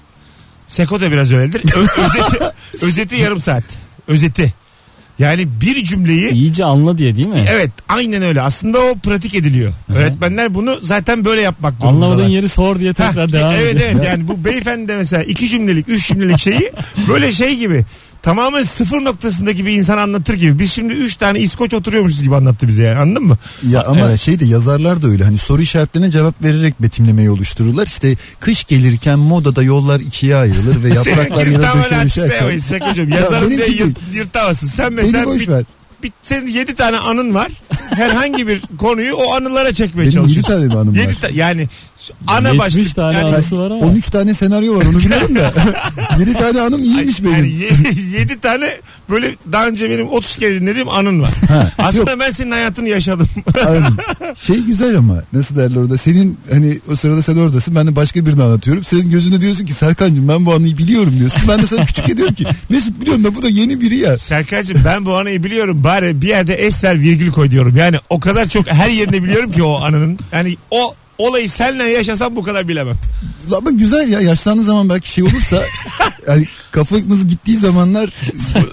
[0.67, 1.63] Seko da biraz öyledir.
[1.77, 2.45] Ö- özeti,
[2.87, 3.65] özeti yarım saat.
[4.09, 4.55] Özeti.
[5.19, 7.47] Yani bir cümleyi İyice anla diye değil mi?
[7.51, 8.41] Evet aynen öyle.
[8.43, 9.73] Aslında o pratik ediliyor.
[9.97, 11.95] Öğretmenler bunu zaten böyle yapmak durumdalar.
[12.07, 13.91] Anlamadığın yeri sor diye tekrar Heh, devam evet ediyor.
[13.95, 16.73] evet yani bu beyefendi de mesela iki cümlelik üç cümlelik şeyi
[17.09, 17.85] böyle şey gibi
[18.23, 20.59] tamamen sıfır noktasındaki bir insan anlatır gibi.
[20.59, 23.37] Biz şimdi üç tane İskoç oturuyormuşuz gibi anlattı bize yani anladın mı?
[23.69, 24.21] Ya ama Evet.
[24.21, 27.87] şey de yazarlar da öyle hani soru işaretlerine cevap vererek betimlemeyi oluştururlar.
[27.87, 31.93] İşte kış gelirken modada yollar ikiye ayrılır ve yapraklar Senin yere dökülmüş.
[31.93, 33.09] açıklayamayız Seko'cum.
[33.09, 34.67] Ya Yazarım benimki diye yırt, yırtamazsın.
[34.67, 35.65] Sen Beni mesela boş bir, ver.
[36.03, 37.49] Bir, senin yedi tane anın var.
[37.95, 40.53] Herhangi bir konuyu o anılara çekmeye Benim 7 çalışıyorsun.
[40.55, 41.15] tane mi hanım Yedi var?
[41.23, 41.69] ta- yani
[42.07, 42.95] şu ana 70 başlık.
[42.97, 43.81] tane yani, anısı var ama.
[43.87, 45.53] 13 tane senaryo var onu biliyorum da.
[46.21, 47.35] 7 tane hanım iyiymiş benim.
[47.35, 47.71] Yani ye-
[48.19, 48.67] yedi tane
[49.11, 51.31] böyle daha önce benim 30 kere dinlediğim anın var.
[51.49, 53.29] Ha, Aslında ben senin hayatını yaşadım.
[54.37, 58.27] Şey güzel ama nasıl derler orada senin hani o sırada sen oradasın ben de başka
[58.27, 58.85] birini anlatıyorum.
[58.85, 61.43] Senin gözünde diyorsun ki Serkan'cığım ben bu anıyı biliyorum diyorsun.
[61.49, 64.19] Ben de sana küçük ediyorum ki Mesut biliyorsun da bu da yeni biri ya.
[64.19, 67.77] Serkan'cığım ben bu anıyı biliyorum bari bir yerde es ver virgül koy diyorum.
[67.77, 70.19] Yani o kadar çok her yerini biliyorum ki o anının.
[70.33, 72.97] Yani o olayı senle yaşasam bu kadar bilemem.
[73.57, 75.63] Ama güzel ya yaşlandığı zaman belki şey olursa
[76.29, 78.11] yani kafamız gittiği zamanlar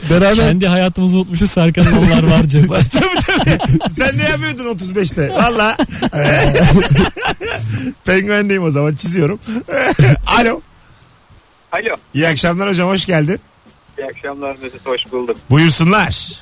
[0.10, 2.67] beraber Kendi hayatımızı unutmuşuz Serkan'ın onlar var canım.
[2.67, 3.93] tabii tabii.
[3.93, 5.29] Sen ne yapıyordun 35'te?
[5.29, 5.77] Valla.
[8.05, 9.39] Penguendeyim o zaman çiziyorum.
[10.27, 10.62] Alo.
[11.71, 11.95] Alo.
[12.13, 13.39] İyi akşamlar hocam hoş geldin.
[13.97, 15.38] İyi akşamlar Mesut hoş bulduk.
[15.49, 16.41] Buyursunlar.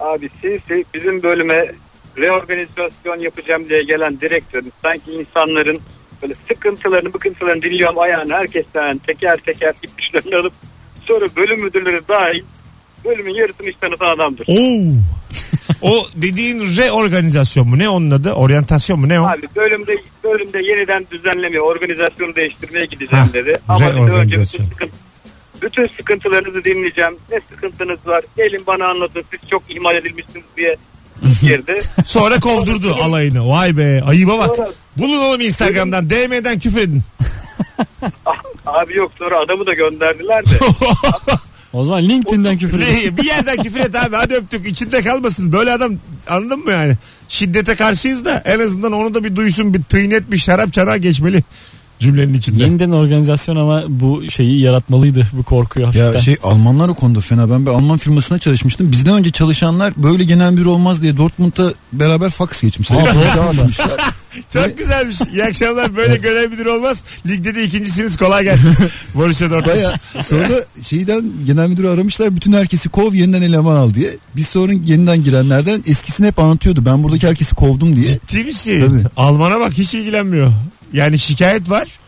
[0.00, 1.72] Abi siz siz bizim bölüme
[2.18, 5.80] reorganizasyon yapacağım diye gelen direktörün sanki insanların
[6.22, 10.52] böyle sıkıntılarını bıkıntılarını dinliyorum ayağını herkesten teker teker gitmişlerini alıp
[11.04, 12.42] sonra bölüm müdürleri dahil
[13.04, 14.46] bölümün yarısını iş tanıtan adamdır.
[14.48, 14.94] Oo.
[15.82, 17.78] o dediğin reorganizasyon mu?
[17.78, 18.32] Ne onun adı?
[18.32, 19.08] Oryantasyon mu?
[19.08, 19.24] Ne o?
[19.24, 23.58] Abi bölümde bölümde yeniden düzenleme, organizasyonu değiştirmeye gideceğim Hah, dedi.
[23.68, 24.66] Ama önce bütün, reorganizasyon.
[24.66, 24.92] sıkıntı,
[25.62, 27.16] bütün sıkıntılarınızı dinleyeceğim.
[27.32, 28.24] Ne sıkıntınız var?
[28.36, 29.22] Gelin bana anlatın.
[29.30, 30.76] Siz çok ihmal edilmişsiniz diye
[31.40, 31.80] girdi.
[32.06, 33.48] Sonra kovdurdu alayını.
[33.48, 34.56] Vay be ayıba bak.
[34.56, 37.02] Sonra- Bulun oğlum Instagram'dan DM'den küfür edin.
[38.66, 40.58] Abi yok sonra adamı da gönderdiler de.
[41.72, 43.16] O zaman LinkedIn'den küfür edin.
[43.16, 45.52] Bir yerden küfür et abi hadi öptük içinde kalmasın.
[45.52, 45.92] Böyle adam
[46.28, 46.94] anladın mı yani?
[47.28, 51.42] Şiddete karşıyız da en azından onu da bir duysun bir tıynet bir şarap çanağı geçmeli
[52.00, 52.62] cümlenin içinde.
[52.62, 56.12] Yeniden organizasyon ama bu şeyi yaratmalıydı bu korkuyu hafiften.
[56.12, 57.50] Ya şey Almanlar o konuda fena.
[57.50, 58.92] Ben bir Alman firmasına çalışmıştım.
[58.92, 63.06] Bizden önce çalışanlar böyle genel bir olmaz diye Dortmund'a beraber fax geçmişler.
[64.52, 65.16] Çok güzelmiş.
[65.32, 65.96] İyi akşamlar.
[65.96, 67.04] Böyle görev müdürü olmaz.
[67.26, 68.16] Ligde de ikincisiniz.
[68.16, 68.74] Kolay gelsin.
[69.14, 69.76] Borussia Dortmund.
[69.76, 74.16] Baya sonra şeyden genel müdürü aramışlar bütün herkesi kov yeniden eleman al diye.
[74.36, 76.84] Biz sonra yeniden girenlerden eskisini hep anlatıyordu.
[76.86, 78.06] Ben buradaki herkesi kovdum diye.
[78.06, 78.86] Ciddi misin?
[78.86, 79.02] Tabii.
[79.16, 80.52] Alman'a bak hiç ilgilenmiyor.
[80.92, 81.98] Yani şikayet var.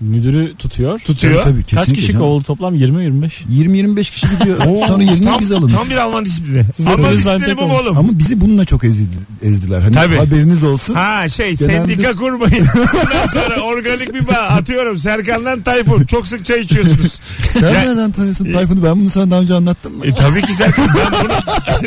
[0.00, 0.98] Müdürü tutuyor.
[0.98, 1.34] Tutuyor.
[1.34, 2.20] Tabii, tabii, Kaç kesinlikle kişi canım.
[2.20, 3.30] kovuldu toplam 20-25.
[3.52, 4.58] 20-25 kişi gidiyor.
[4.66, 5.78] Oo, sonra yerine tam, biz alınıyor.
[5.78, 6.62] Tam bir Alman disiplini.
[6.86, 7.98] Alman disiplini bu mu oğlum?
[7.98, 9.80] Ama bizi bununla çok ezildi, ezdiler.
[9.80, 10.16] Hani Tabii.
[10.16, 10.94] haberiniz olsun.
[10.94, 12.66] Ha şey Genelde- sendika kurmayın.
[12.74, 14.98] Bundan sonra organik bir bağ atıyorum.
[14.98, 16.04] Serkan'dan Tayfun.
[16.04, 17.20] Çok sık çay içiyorsunuz.
[17.50, 18.84] Sen Ya- nereden tanıyorsun Tayfun'u?
[18.84, 20.06] Ben bunu sana daha önce anlattım mı?
[20.06, 20.88] E, tabii ki Serkan.
[20.88, 21.32] Ben bunu,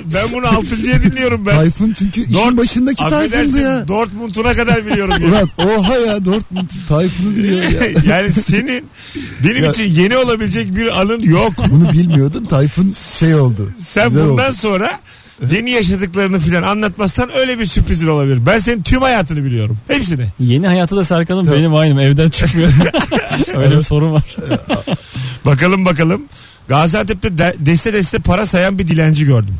[0.13, 1.56] ben bunu altıncıya dinliyorum ben.
[1.56, 3.88] Tayfun çünkü işin Dort- başındaki Tayfun'du ya.
[3.88, 5.13] Dortmund'una kadar biliyorum.
[5.21, 5.28] ya.
[5.30, 5.49] Ulan
[5.80, 7.82] oha ya Dortmund Tayfun'u biliyor ya.
[8.09, 8.85] yani senin
[9.43, 11.53] benim Ya- için yeni olabilecek bir anın yok.
[11.71, 12.89] Bunu bilmiyordun Tayfun
[13.19, 13.69] şey oldu.
[13.79, 14.53] Sen Güzel bundan oldu.
[14.53, 14.91] sonra
[15.51, 18.39] yeni yaşadıklarını filan anlatmazsan öyle bir sürprizin olabilir.
[18.45, 19.77] Ben senin tüm hayatını biliyorum.
[19.87, 20.27] Hepsini.
[20.39, 22.69] Yeni hayatı da Serkan'ın benim aynım evden çıkmıyor.
[23.55, 24.35] Öyle bir sorun var.
[25.45, 26.21] Bakalım bakalım.
[26.67, 29.55] Gaziantep'te de- deste deste para sayan bir dilenci gördüm.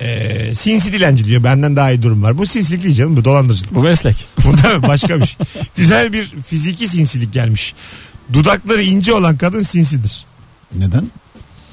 [0.00, 1.44] Ee, sinsi dilenci diyor.
[1.44, 2.38] Benden daha iyi durum var.
[2.38, 3.16] Bu sinsilik değil canım.
[3.16, 3.74] Bu dolandırıcılık.
[3.74, 4.26] Bu meslek.
[4.44, 5.36] Bu da başka bir şey.
[5.76, 7.74] Güzel bir fiziki sinsilik gelmiş.
[8.32, 10.24] Dudakları ince olan kadın sinsidir.
[10.74, 11.10] Neden?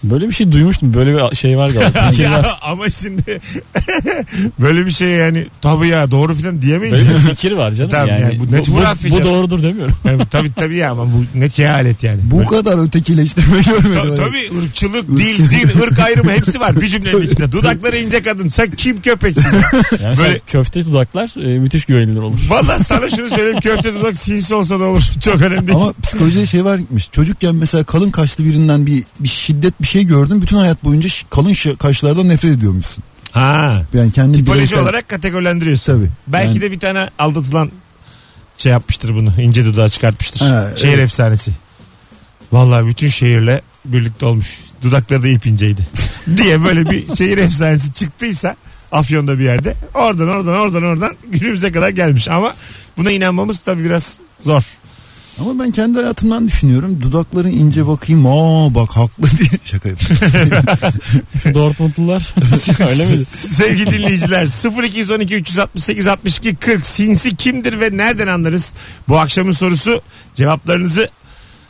[0.04, 0.94] Böyle bir şey duymuştum.
[0.94, 2.12] Böyle bir şey var galiba.
[2.22, 3.22] Ya ama şimdi
[4.60, 6.96] böyle bir şey yani tabii ya doğru filan diyemeyiz.
[6.96, 7.92] Böyle bir fikir var canım.
[7.92, 9.96] Tamam, yani, yani bu bu, net bu, bu doğrudur demiyorum.
[10.06, 12.20] Yani, tabii tabii ya ama bu ne cehalet yani.
[12.24, 13.94] Bu kadar ötekileştirme görmedim.
[13.94, 17.52] Ta- tabii ırkçılık, dil, din, ırk ayrımı hepsi var bir cümlenin içinde.
[17.52, 18.48] Dudakları ince kadın.
[18.48, 19.46] Sen kim köpeksin?
[20.04, 22.40] Yani Böyle- köfte dudaklar e, müthiş güvenilir olur.
[22.50, 25.04] Valla sana şunu söyleyeyim köfte dudak sinsi olsa da olur.
[25.24, 25.78] Çok önemli değil.
[25.78, 27.10] Ama psikolojide şey var gitmiş.
[27.12, 30.42] Çocukken mesela kalın kaşlı birinden bir, bir şiddet bir şey gördün.
[30.42, 33.04] Bütün hayat boyunca kalın kaşlardan nefret ediyormuşsun.
[33.32, 33.82] Ha.
[33.94, 35.94] Yani kendi Tipoloji olarak kategorilendiriyorsun.
[35.94, 36.10] Tabii.
[36.28, 37.72] Belki Yani- de bir tane aldatılan
[38.58, 39.42] şey yapmıştır bunu.
[39.42, 40.40] ince dudağı çıkartmıştır.
[40.46, 41.00] Ha, Şehir evet.
[41.04, 41.52] efsanesi.
[42.52, 44.60] Vallahi bütün şehirle birlikte olmuş.
[44.82, 45.88] Dudakları da ip inceydi.
[46.38, 48.56] diye böyle bir şehir efsanesi çıktıysa
[48.92, 49.76] Afyon'da bir yerde.
[49.94, 52.28] Oradan oradan oradan oradan günümüze kadar gelmiş.
[52.28, 52.54] Ama
[52.98, 54.64] buna inanmamız tabii biraz zor.
[55.40, 57.02] Ama ben kendi hayatımdan düşünüyorum.
[57.02, 58.26] Dudakları ince bakayım.
[58.26, 60.50] Aa bak haklı diye şaka yapıyorum.
[61.54, 62.36] Dortmundlular
[62.90, 63.26] öyle miydi?
[63.26, 64.46] Sevgili dinleyiciler
[64.84, 68.74] 0212 368 62 40 sinsi kimdir ve nereden anlarız?
[69.08, 70.02] Bu akşamın sorusu
[70.36, 71.10] cevaplarınızı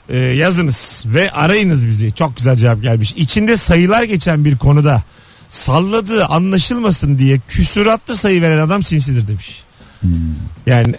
[0.09, 2.11] e, yazınız ve arayınız bizi.
[2.11, 3.13] Çok güzel cevap gelmiş.
[3.17, 5.03] İçinde sayılar geçen bir konuda
[5.49, 9.63] salladığı anlaşılmasın diye küsuratlı sayı veren adam sinsidir demiş.
[10.65, 10.95] Yani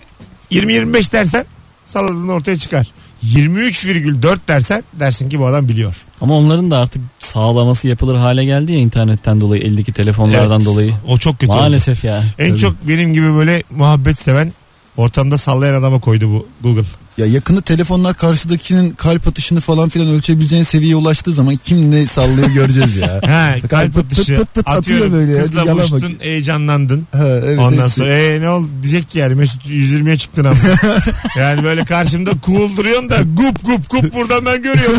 [0.50, 1.44] 20-25 dersen
[1.92, 2.86] salladığın ortaya çıkar.
[3.24, 5.94] 23,4 dersen dersin ki bu adam biliyor.
[6.20, 10.66] Ama onların da artık sağlaması yapılır hale geldi ya internetten dolayı eldeki telefonlardan Evet.
[10.66, 10.92] dolayı.
[11.08, 11.60] O çok kötü oldu.
[11.60, 12.22] Maalesef ya.
[12.38, 12.58] En Tabii.
[12.60, 14.52] çok benim gibi böyle muhabbet seven
[14.96, 16.82] ortamda sallayan adama koydu bu Google.
[17.18, 22.48] ya yakında telefonlar karşıdakinin kalp atışını falan filan ölçebileceğin seviyeye ulaştığı zaman kim ne sallıyor
[22.48, 23.20] göreceğiz ya.
[23.26, 25.42] Ha, kalp pıt atışı pıt pıt atıyor atıyorum böyle ya.
[25.42, 25.90] kızla Yalan bak.
[25.90, 27.06] buluştun heyecanlandın.
[27.12, 27.94] Ha, evet, Ondan hepsi.
[27.94, 30.56] sonra ee, ne oldu diyecek ki yani Mesut 120'ye çıktın ama.
[31.36, 34.98] yani böyle karşımda cool duruyorsun da gup gup gup buradan ben görüyorum.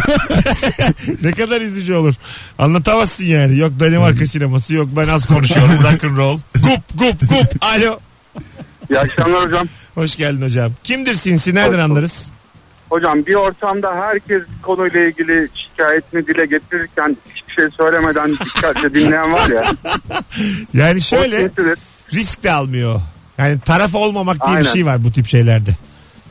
[1.23, 2.13] ne kadar üzücü olur.
[2.57, 3.57] Anlatamazsın yani.
[3.57, 6.39] Yok Danimarka sineması yok ben az konuşuyorum rock and roll.
[6.55, 7.99] Gup gup gup alo.
[8.89, 9.67] İyi akşamlar hocam.
[9.95, 10.71] Hoş geldin hocam.
[10.83, 12.31] Kimdir sinsi nereden Hoş anlarız?
[12.89, 19.49] Hocam bir ortamda herkes konuyla ilgili şikayetini dile getirirken hiçbir şey söylemeden dikkatle dinleyen var
[19.49, 19.63] ya.
[20.73, 21.49] Yani şöyle
[22.13, 23.01] risk de almıyor.
[23.37, 24.73] Yani taraf olmamak diye bir Aynen.
[24.73, 25.69] şey var bu tip şeylerde.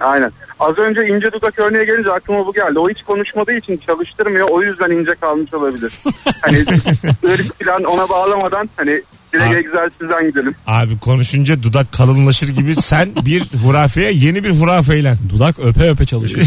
[0.01, 0.33] Aynen.
[0.61, 2.79] Az önce ince dudak örneğe gelince aklıma bu geldi.
[2.79, 4.49] O hiç konuşmadığı için çalıştırmıyor.
[4.49, 5.93] O yüzden ince kalmış olabilir.
[6.41, 6.59] Hani
[7.25, 9.03] ırk falan ona bağlamadan hani
[9.35, 10.55] direkt egzersizden gidelim.
[10.67, 15.17] Abi konuşunca dudak kalınlaşır gibi sen bir hurafeye yeni bir hurafeyle.
[15.29, 16.47] Dudak öpe öpe çalışıyor.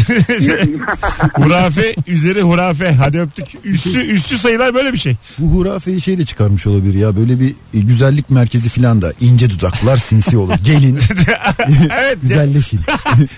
[1.36, 2.90] hurafe üzeri hurafe.
[2.92, 3.46] Hadi öptük.
[3.64, 5.16] Üstü, üstü sayılar böyle bir şey.
[5.38, 7.16] Bu hurafeyi şey de çıkarmış olabilir ya.
[7.16, 10.54] Böyle bir e, güzellik merkezi filan da ince dudaklar sinsi olur.
[10.64, 10.98] Gelin
[12.00, 12.18] evet.
[12.22, 12.80] güzelleşin.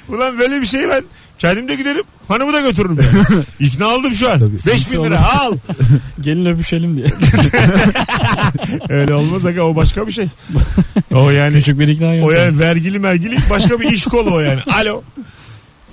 [0.08, 1.02] Ulan böyle bir şey ben
[1.38, 2.04] kendim de giderim.
[2.28, 3.44] Hanımı da götürürüm yani.
[3.60, 4.38] İkna oldum şu an.
[4.38, 4.56] Tabii.
[4.66, 5.56] 5 bin lira al.
[6.20, 7.06] Gelin öpüşelim diye.
[8.88, 10.28] Öyle olmaz aga o başka bir şey.
[11.14, 14.60] O yani Küçük bir ikna o yani vergili mergili başka bir iş kolu o yani.
[14.80, 15.02] Alo.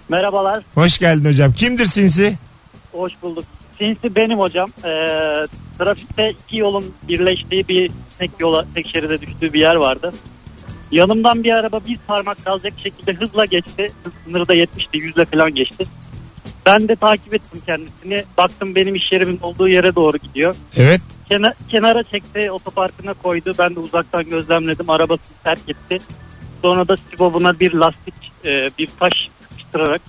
[0.09, 1.53] Merhabalar, Hoş geldin hocam.
[1.53, 2.37] Kimdir sinsi?
[2.91, 3.43] hoş bulduk.
[3.77, 4.69] Sinsi benim hocam.
[4.85, 4.89] Ee,
[5.79, 10.13] trafikte iki yolun birleştiği bir tek yola, tek şeride düştüğü bir yer vardı.
[10.91, 13.91] Yanımdan bir araba bir parmak kalacak şekilde hızla geçti.
[14.03, 15.85] Hız sınırı da 70'ti, 100'le falan geçti.
[16.65, 18.23] Ben de takip ettim kendisini.
[18.37, 20.55] Baktım benim iş yerimin olduğu yere doğru gidiyor.
[20.75, 21.01] Evet.
[21.29, 23.53] Kena- kenara çekti, otoparkına koydu.
[23.59, 24.89] Ben de uzaktan gözlemledim.
[24.89, 25.97] Arabasını terk etti.
[26.61, 28.13] Sonra da sibobuna bir lastik,
[28.45, 30.01] e, bir taş sıkıştırarak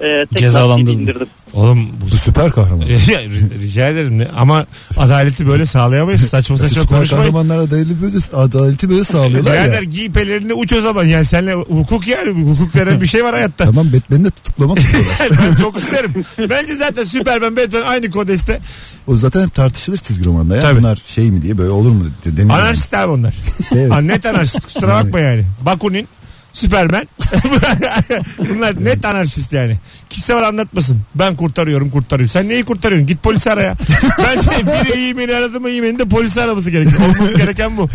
[0.00, 1.26] e, lastiği indirdim.
[1.54, 2.86] Oğlum bu süper kahraman.
[2.86, 3.20] Ya,
[3.60, 4.28] Rica ederim ne?
[4.36, 6.22] ama adaleti böyle sağlayamayız.
[6.28, 7.22] Saçma saçma Süper konuşmayın.
[7.24, 9.84] kahramanlar adaleti böyle, adaleti böyle sağlıyorlar Birader ya.
[9.84, 11.04] giy pelerini uç o zaman.
[11.04, 12.50] Yani seninle hukuk yani.
[12.50, 13.64] Hukuk denen bir şey var hayatta.
[13.64, 15.18] Tamam Batman'i de tutuklamak istiyorlar.
[15.30, 16.12] ben çok isterim.
[16.38, 18.60] Bence zaten Superman Batman aynı kodeste.
[19.06, 20.62] O zaten hep tartışılır çizgi romanda ya.
[20.62, 20.78] Tabii.
[20.78, 22.50] Bunlar şey mi diye böyle olur mu denir.
[22.50, 23.34] Anarşist abi onlar.
[23.60, 23.92] İşte evet.
[23.92, 25.42] Ha, net anarşist kusura bakma yani.
[25.62, 26.08] Bakunin,
[26.56, 27.08] Superman.
[28.38, 29.76] Bunlar net anarşist yani.
[30.10, 31.00] Kimse var anlatmasın.
[31.14, 32.32] Ben kurtarıyorum kurtarıyorum.
[32.32, 33.06] Sen neyi kurtarıyorsun?
[33.06, 33.74] Git polisi ara ya.
[34.18, 37.00] Bence biri iyi beni aradı mı iyi beni de polisi araması gerekiyor.
[37.00, 37.88] Olması gereken bu.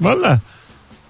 [0.00, 0.40] Valla.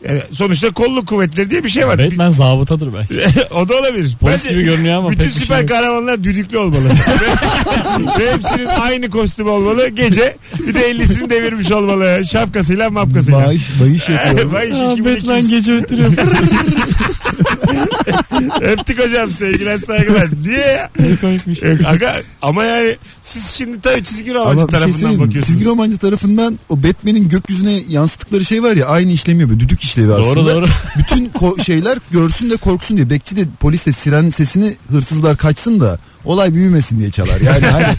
[0.08, 1.98] Yani sonuçta kolluk kuvvetleri diye bir şey var.
[1.98, 3.14] Batman zabıtadır belki.
[3.54, 4.16] o da olabilir.
[4.20, 5.68] Polis gibi görünüyor ama bütün pek bir süper şey yok.
[5.68, 6.84] kahramanlar düdüklü olmalı.
[8.18, 9.88] Ve hepsinin aynı kostüm olmalı.
[9.88, 10.36] Gece
[10.66, 12.24] bir de 50'sini devirmiş olmalı.
[12.24, 13.40] Şapkasıyla mapkasıyla.
[13.40, 14.52] Maaş yatıyor.
[14.52, 15.06] Vay iş Aa, 2200.
[15.28, 16.12] Batman gece ötürüyor.
[18.60, 20.28] Öptük hocam sevgiler saygılar.
[20.42, 20.90] Niye ya?
[21.00, 21.62] Ne komikmiş.
[21.62, 25.26] Yok, aga, ama yani siz şimdi tabii çizgi romancı Ama bir şey tarafından söyleyeyim mi?
[25.28, 25.46] bakıyorsunuz.
[25.58, 29.60] Çizgi romancı tarafından o Batman'in gökyüzüne yansıttıkları şey var ya aynı işlemi yapıyor.
[29.60, 30.36] Düdük işlevi aslında.
[30.36, 30.66] Doğru doğru.
[30.98, 33.10] Bütün ko- şeyler görsün de korksun diye.
[33.10, 37.40] Bekçi de polis de siren sesini hırsızlar kaçsın da olay büyümesin diye çalar.
[37.40, 37.84] Yani hani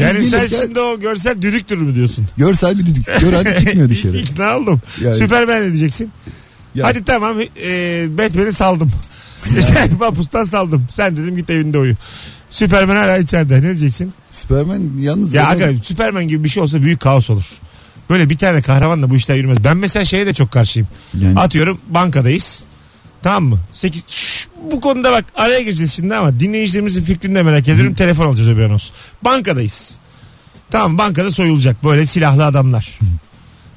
[0.00, 2.26] Yani sen gelirken şimdi o görsel düdüktür mü diyorsun?
[2.36, 3.06] görsel bir düdük.
[3.20, 4.16] Gören çıkmıyor dışarı.
[4.16, 4.80] İkna oldum.
[5.00, 6.10] Yani- Süpermen ne diyeceksin?
[6.74, 8.90] Ya- Hadi tamam e, Batman'i saldım.
[9.98, 10.86] Vapustan saldım.
[10.94, 11.94] Sen dedim git evinde uyu.
[12.50, 13.58] Süpermen hala içeride.
[13.58, 14.12] Ne diyeceksin?
[14.32, 17.44] Süpermen yalnız Ya zaten- aga Süpermen gibi bir şey olsa büyük kaos olur.
[18.10, 19.64] Böyle bir tane kahramanla bu işler yürümez.
[19.64, 20.88] Ben mesela şeye de çok karşıyım.
[21.20, 22.64] yani Atıyorum bankadayız.
[23.22, 23.58] Tamam mı?
[23.72, 27.94] 8 Şş, bu konuda bak araya gireceğiz şimdi ama dinleyicilerimizin fikrini de merak ediyorum.
[27.94, 28.90] Telefon alacağız öbür anons.
[29.24, 29.98] Bankadayız.
[30.70, 32.98] Tamam bankada soyulacak böyle silahlı adamlar.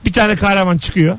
[0.05, 1.17] Bir tane kahraman çıkıyor.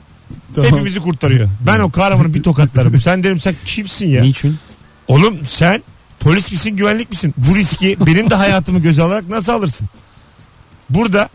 [0.55, 0.71] Tamam.
[0.71, 1.49] Hepimizi kurtarıyor.
[1.67, 3.01] Ben o kahramanı bir tokatlarım.
[3.01, 4.23] Sen derim sen kimsin ya?
[4.23, 4.57] Niçin?
[5.09, 5.83] Oğlum sen
[6.21, 7.35] polis misin güvenlik misin?
[7.37, 9.89] Bu riski benim de hayatımı göze alarak nasıl alırsın?
[10.91, 11.29] Burada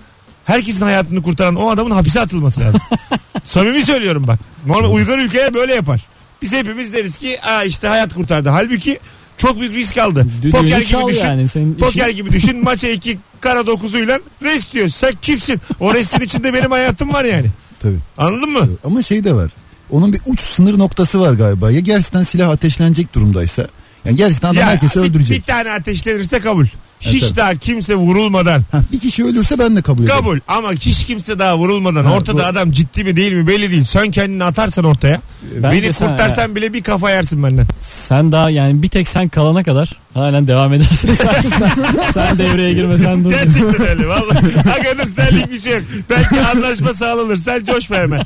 [0.46, 2.82] herkesin hayatını kurtaran o adamın hapise atılması lazım.
[3.44, 4.40] Samimi söylüyorum bak.
[4.66, 6.02] Normal uygar ülkeye böyle yapar.
[6.42, 8.50] Biz hepimiz deriz ki Aa işte hayat kurtardı.
[8.50, 9.00] Halbuki
[9.38, 10.28] çok büyük risk aldı.
[10.52, 11.26] Poker Düdüğünü gibi düşün.
[11.26, 11.48] yani.
[11.48, 12.64] Senin Poker işin- gibi düşün.
[12.64, 14.88] Maça iki kara dokuzuyla rest diyor.
[14.90, 15.62] Sen kimsin?
[15.80, 17.48] O restin içinde benim hayatım var yani.
[17.80, 17.98] Tabii.
[18.18, 18.68] Anladın mı?
[18.84, 19.52] Ama şey de var.
[19.92, 21.72] Onun bir uç sınır noktası var galiba.
[21.72, 23.68] Ya gerçekten silah ateşlenecek durumdaysa.
[24.06, 25.38] Yani gerçekten adam Ya, herkesi bir, öldürecek.
[25.38, 26.66] bir tane ateşlenirse kabul.
[27.00, 27.36] Hiç tabii.
[27.36, 30.18] daha kimse vurulmadan Hah, bir kişi ölürse ben de kabul ederim.
[30.20, 33.72] Kabul ama hiç kimse daha vurulmadan Ha, ortada bu- adam ciddi mi değil mi belli
[33.72, 33.84] değil.
[33.84, 35.22] Sen kendini atarsan ortaya
[35.64, 37.66] Bence beni sen- kurtarsan bile bir kafa yersin benden.
[37.80, 41.16] Sen daha yani bir tek sen kalana kadar halen devam edersin.
[41.16, 41.72] sen, sen,
[42.14, 43.32] sen devreye girmesen dur.
[43.32, 44.56] Gerçekten öyle vallahi.
[44.70, 45.82] Hakikaten senlik bir şey yok.
[46.10, 47.38] Belki anlaşma sağlanır.
[47.38, 48.22] Sen coşma hemen.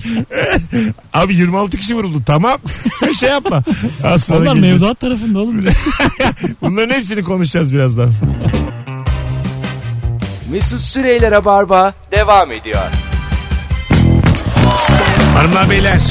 [1.14, 2.58] Abi 26 kişi vuruldu tamam.
[3.00, 3.64] Sen şey yapma.
[4.04, 4.82] Az sonra Onlar geleceğiz.
[4.82, 5.66] mevduat tarafında oğlum.
[6.62, 8.12] Bunların hepsini konuşacağız birazdan.
[10.52, 12.82] Mesut Süreyler'e barba devam ediyor.
[15.36, 16.02] Hanımlar beyler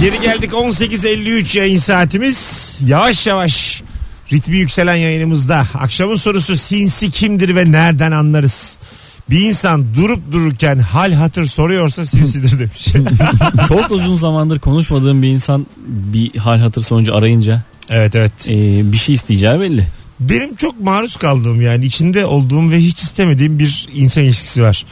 [0.00, 2.72] geri geldik 18.53 yayın saatimiz.
[2.86, 3.82] Yavaş yavaş
[4.32, 5.66] ritmi yükselen yayınımızda.
[5.74, 8.78] Akşamın sorusu sinsi kimdir ve nereden anlarız?
[9.30, 12.86] Bir insan durup dururken hal hatır soruyorsa sinsidir demiş.
[13.68, 18.32] Çok uzun zamandır konuşmadığım bir insan bir hal hatır sonucu arayınca evet evet.
[18.48, 19.86] e, bir şey isteyeceği belli.
[20.20, 24.84] Benim çok maruz kaldığım yani içinde olduğum ve hiç istemediğim bir insan ilişkisi var.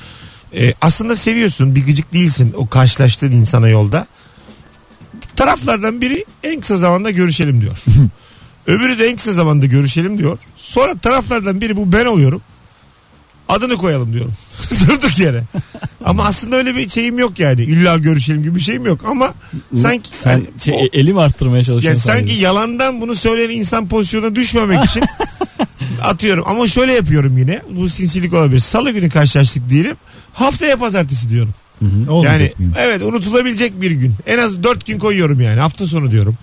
[0.58, 4.06] Ee, aslında seviyorsun bir gıcık değilsin o karşılaştığın insana yolda.
[5.36, 7.78] Taraflardan biri en kısa zamanda görüşelim diyor.
[8.66, 10.38] Öbürü de en kısa zamanda görüşelim diyor.
[10.56, 12.42] Sonra taraflardan biri bu ben oluyorum.
[13.48, 14.32] Adını koyalım diyorum.
[14.88, 15.42] Durduk yere.
[16.04, 17.62] Ama aslında öyle bir şeyim yok yani.
[17.62, 19.34] İlla görüşelim gibi bir şeyim yok ama
[19.74, 22.02] sanki Sen yani şey, o- elim arttırmaya yani çalışıyorsun.
[22.02, 22.34] sanki sadece.
[22.42, 25.02] yalandan bunu söyleyen insan pozisyonuna düşmemek için
[26.04, 26.44] atıyorum.
[26.46, 27.60] Ama şöyle yapıyorum yine.
[27.70, 28.60] Bu sinsilik olabilir.
[28.60, 29.96] Salı günü karşılaştık diyelim.
[30.32, 31.54] Haftaya pazartesi diyorum.
[31.82, 32.72] Olmayacak yani mıyım?
[32.80, 34.14] evet unutulabilecek bir gün.
[34.26, 35.60] En az dört gün koyuyorum yani.
[35.60, 36.34] Hafta sonu diyorum.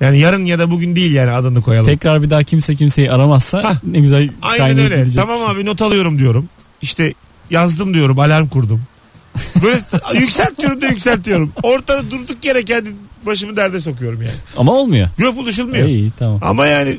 [0.00, 1.86] Yani yarın ya da bugün değil yani adını koyalım.
[1.86, 3.74] Tekrar bir daha kimse kimseyi aramazsa Hah.
[3.84, 4.96] ne güzel Aynen öyle.
[4.96, 5.22] gidecek.
[5.22, 6.48] Tamam abi not alıyorum diyorum.
[6.82, 7.14] İşte
[7.50, 8.82] yazdım diyorum alarm kurdum.
[9.62, 9.80] Böyle
[10.20, 11.52] yükseltiyorum da yükseltiyorum.
[11.62, 12.90] Ortada durduk yere kendi
[13.26, 14.34] başımı derde sokuyorum yani.
[14.56, 15.08] Ama olmuyor.
[15.18, 15.88] Yok buluşulmuyor.
[15.88, 16.38] İyi tamam.
[16.42, 16.98] Ama yani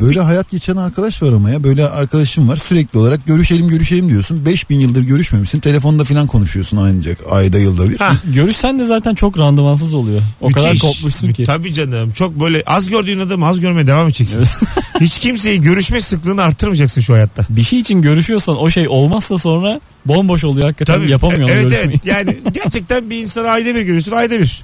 [0.00, 1.62] Böyle hayat geçen arkadaş var ama ya.
[1.64, 4.44] Böyle arkadaşım var sürekli olarak görüşelim görüşelim diyorsun.
[4.44, 5.60] 5000 yıldır görüşmemişsin.
[5.60, 7.98] Telefonda falan konuşuyorsun aynı ayda yılda bir.
[7.98, 10.20] ha, Görüşsen de zaten çok randımansız oluyor.
[10.40, 10.82] O kadar Müthiş.
[10.82, 11.44] kopmuşsun ki.
[11.44, 12.12] Tabii canım.
[12.12, 14.36] Çok böyle az gördüğün adamı az görmeye devam edeceksin.
[14.38, 14.48] Evet.
[15.00, 17.46] Hiç kimseyi görüşme sıklığını arttırmayacaksın şu hayatta.
[17.50, 22.00] Bir şey için görüşüyorsan o şey olmazsa sonra bomboş oluyor hakikaten yapamıyorsun Evet görüşmeyi.
[22.04, 22.06] evet.
[22.06, 24.62] Yani gerçekten bir insanı ayda bir görüyorsun ayda bir.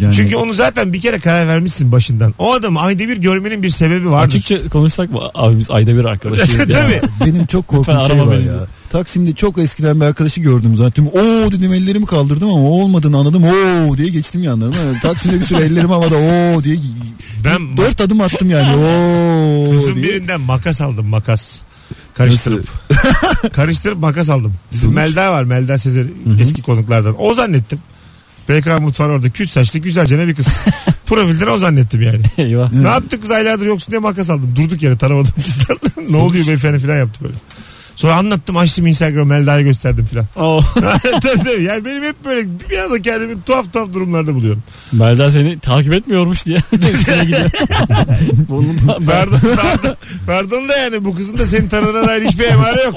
[0.00, 2.34] Yani Çünkü onu zaten bir kere karar vermişsin başından.
[2.38, 4.26] O adamı ayda bir görmenin bir sebebi vardır.
[4.26, 5.20] Açıkça konuşsak mı?
[5.34, 6.78] Abi biz ayda bir arkadaşıyız diye.
[7.00, 7.00] Tabii.
[7.26, 8.66] benim çok korkunç şey var ya.
[8.92, 11.06] Taksim'de çok eskiden bir arkadaşı gördüm zaten.
[11.06, 13.44] Oo dedim ellerimi kaldırdım ama olmadığını anladım.
[13.44, 15.00] Oo diye geçtim yanlarına.
[15.02, 16.76] Taksim'de bir süre ellerim havada oo diye.
[17.44, 18.76] Ben Dört adım attım yani.
[18.76, 20.04] Oo kızın diye.
[20.04, 21.60] birinden makas aldım makas.
[22.14, 22.68] Karıştırıp.
[23.52, 24.54] Karıştırıp makas aldım.
[24.72, 24.92] Bizim?
[24.92, 26.06] Melda var Melda Sezer
[26.40, 27.14] eski konuklardan.
[27.18, 27.78] O zannettim.
[28.48, 30.48] PK mutfağı orada küt saçlı güzelce bir kız.
[31.06, 32.22] Profilden o zannettim yani.
[32.38, 32.72] Eyvah.
[32.72, 34.54] Ne yaptık kız aylardır yoksun diye makas aldım.
[34.56, 35.78] Durduk yere tanımadım kızdan.
[36.10, 37.34] ne oluyor beyefendi falan yaptı böyle.
[37.96, 40.06] Sonra anlattım açtım Instagram Melda'ya gösterdim
[41.22, 41.62] tabii, tabii.
[41.62, 44.62] Yani benim hep böyle bir anda kendimi tuhaf tuhaf durumlarda buluyorum.
[44.92, 46.58] Melda seni takip etmiyormuş diye.
[46.92, 47.50] Üstüne gidiyor.
[48.48, 48.98] Bunu da.
[49.06, 52.94] Pardon, pardon, pardon da yani bu kızın da seni tanıdığına dair hiçbir emare yok.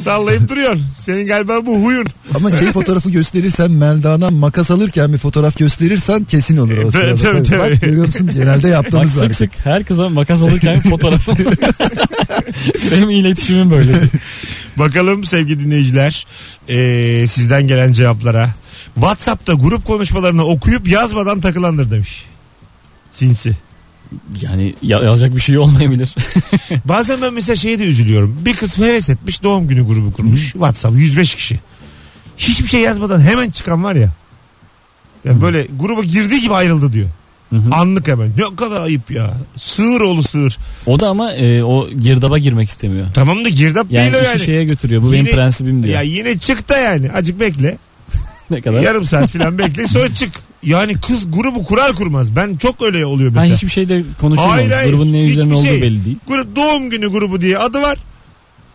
[0.00, 0.84] Sallayıp duruyorsun.
[0.94, 2.06] Senin galiba bu huyun.
[2.34, 7.16] Ama şey fotoğrafı gösterirsen Melda'dan makas alırken bir fotoğraf gösterirsen kesin olur o Tabii, sırada.
[7.16, 7.58] tabii, Tabii.
[7.72, 9.24] Bak görüyor musun genelde Bak yaptığımız var.
[9.24, 11.36] sık sık her kıza makas alırken fotoğrafım.
[12.92, 13.92] Benim iletişimim böyle.
[14.76, 16.26] Bakalım sevgili dinleyiciler
[16.68, 18.48] ee, sizden gelen cevaplara.
[18.94, 22.24] WhatsApp'ta grup konuşmalarını okuyup yazmadan takılandır demiş.
[23.10, 23.56] Sinsi.
[24.42, 26.14] Yani ya- yazacak bir şey olmayabilir.
[26.84, 28.38] Bazen ben mesela şeye de üzülüyorum.
[28.44, 30.52] Bir kız heves etmiş doğum günü grubu kurmuş.
[30.52, 31.60] WhatsApp 105 kişi.
[32.36, 34.10] Hiçbir şey yazmadan hemen çıkan var ya.
[35.24, 37.08] Yani böyle gruba girdiği gibi ayrıldı diyor.
[37.50, 37.70] Hı hı.
[37.74, 38.30] Anlık hemen.
[38.36, 39.30] Ne kadar ayıp ya.
[39.56, 40.58] Sığır oğlu sığır.
[40.86, 43.06] o da ama e, o girdaba girmek istemiyor.
[43.14, 44.44] Tamam da girdap Yani değil o işi yani.
[44.44, 45.02] şeye götürüyor.
[45.02, 45.94] Bu benim Yine- prensibim diyor.
[45.94, 47.10] Ya yine çık da yani.
[47.12, 47.78] Acık bekle.
[48.50, 48.80] ne kadar?
[48.80, 50.30] Yarım saat falan bekle sonra çık.
[50.62, 52.36] Yani kız grubu kurar kurmaz.
[52.36, 53.54] Ben çok öyle oluyor mesela.
[53.54, 54.58] hiçbir şey de konuşulmamış.
[54.60, 54.90] Hayır, hayır.
[54.92, 55.82] Grubun ne üzerine Hiçbir olduğu şey.
[55.82, 56.16] belli değil.
[56.28, 57.98] Grup doğum günü grubu diye adı var.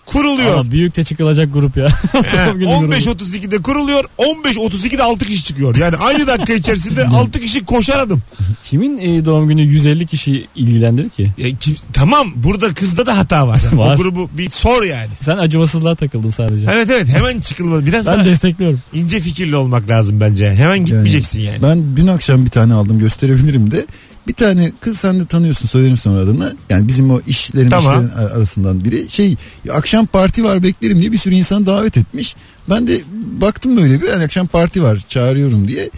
[0.06, 0.54] Kuruluyor.
[0.60, 1.88] Ama büyük de çıkılacak grup ya.
[2.12, 2.94] He, Doğum günü grubu.
[2.96, 4.04] 15.32'de kuruluyor.
[4.18, 5.76] 15.32'de 6 kişi çıkıyor.
[5.78, 8.22] Yani aynı dakika içerisinde 6 kişi koşar adım.
[8.64, 11.32] Kimin e, doğum günü 150 kişi ilgilendirir ki?
[11.38, 13.62] Ya kim- tamam burada kızda da hata var.
[13.72, 13.94] Yani Var.
[13.96, 15.10] O grubu bir sor yani.
[15.20, 16.68] Sen acımasızlığa takıldın sadece.
[16.74, 17.86] Evet evet hemen çıkılmalı.
[17.86, 18.80] Biraz Ben daha destekliyorum.
[18.94, 20.52] ince fikirli olmak lazım bence.
[20.56, 21.58] Hemen gitmeyeceksin yani.
[21.64, 23.86] Ben dün akşam bir tane aldım gösterebilirim de.
[24.28, 26.56] Bir tane kız sen de tanıyorsun söylerim sonra adını.
[26.70, 28.06] Yani bizim o işlerin, Tamam.
[28.06, 29.10] işlerin arasından biri.
[29.10, 29.36] Şey
[29.72, 32.36] akşam parti var beklerim diye bir sürü insan davet etmiş.
[32.70, 33.02] Ben de
[33.42, 35.90] baktım böyle bir yani akşam parti var çağırıyorum diye.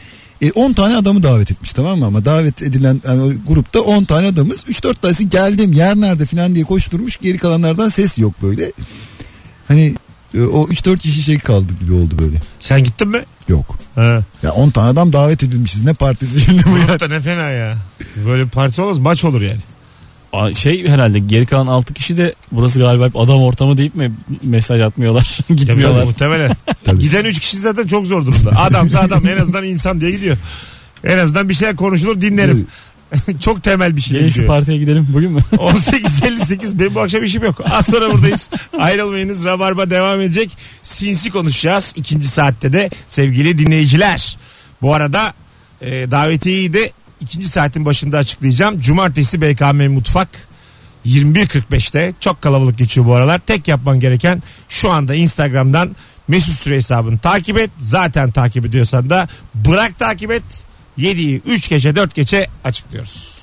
[0.42, 4.04] E, 10 tane adamı davet etmiş tamam mı ama davet edilen yani o grupta 10
[4.04, 8.72] tane adamız 3-4 tanesi geldim yer nerede falan diye koşturmuş geri kalanlardan ses yok böyle.
[9.68, 9.96] Hani
[10.36, 12.38] o 3-4 kişi şey kaldı gibi oldu böyle.
[12.60, 13.20] Sen gittin mi?
[13.48, 13.78] Yok.
[13.96, 14.20] Ha.
[14.44, 17.08] Ya 10 tane adam davet edilmişiz ne partisi şimdi bu ya.
[17.10, 17.78] ne fena ya.
[18.28, 19.60] Böyle bir parti olmaz maç olur yani.
[20.34, 24.12] Aa, Şey herhalde geri kalan 6 kişi de burası galiba hep adam ortamı deyip mi
[24.44, 25.40] mesaj atmıyorlar?
[25.48, 25.96] Tabii Gitmiyorlar.
[26.00, 26.56] tabii, muhtemelen.
[27.00, 28.62] Giden 3 kişi zaten çok zor durumda.
[28.62, 30.38] Adamsa adam en azından insan diye gidiyor.
[31.04, 32.68] En azından bir şeyler konuşulur dinlerim.
[33.40, 35.40] çok temel bir şey Gelin şu partiye gidelim bugün mü?
[35.52, 37.62] 18.58 benim bu akşam işim yok.
[37.72, 38.50] Az sonra buradayız.
[38.80, 39.46] Ayrılmayınız.
[39.46, 40.58] Rabarba devam edecek.
[40.84, 41.94] Sinsi konuşacağız.
[41.96, 44.38] ikinci saatte de sevgili dinleyiciler.
[44.82, 45.34] Bu arada
[45.82, 46.92] e, davetiyeyi de
[47.22, 48.80] ikinci saatin başında açıklayacağım.
[48.80, 50.30] Cumartesi BKM Mutfak
[51.06, 53.40] 21.45'te çok kalabalık geçiyor bu aralar.
[53.40, 55.96] Tek yapman gereken şu anda Instagram'dan
[56.28, 57.70] Mesut Süre hesabını takip et.
[57.80, 60.44] Zaten takip ediyorsan da bırak takip et.
[60.98, 63.34] 7'yi 3 gece 4 gece açıklıyoruz.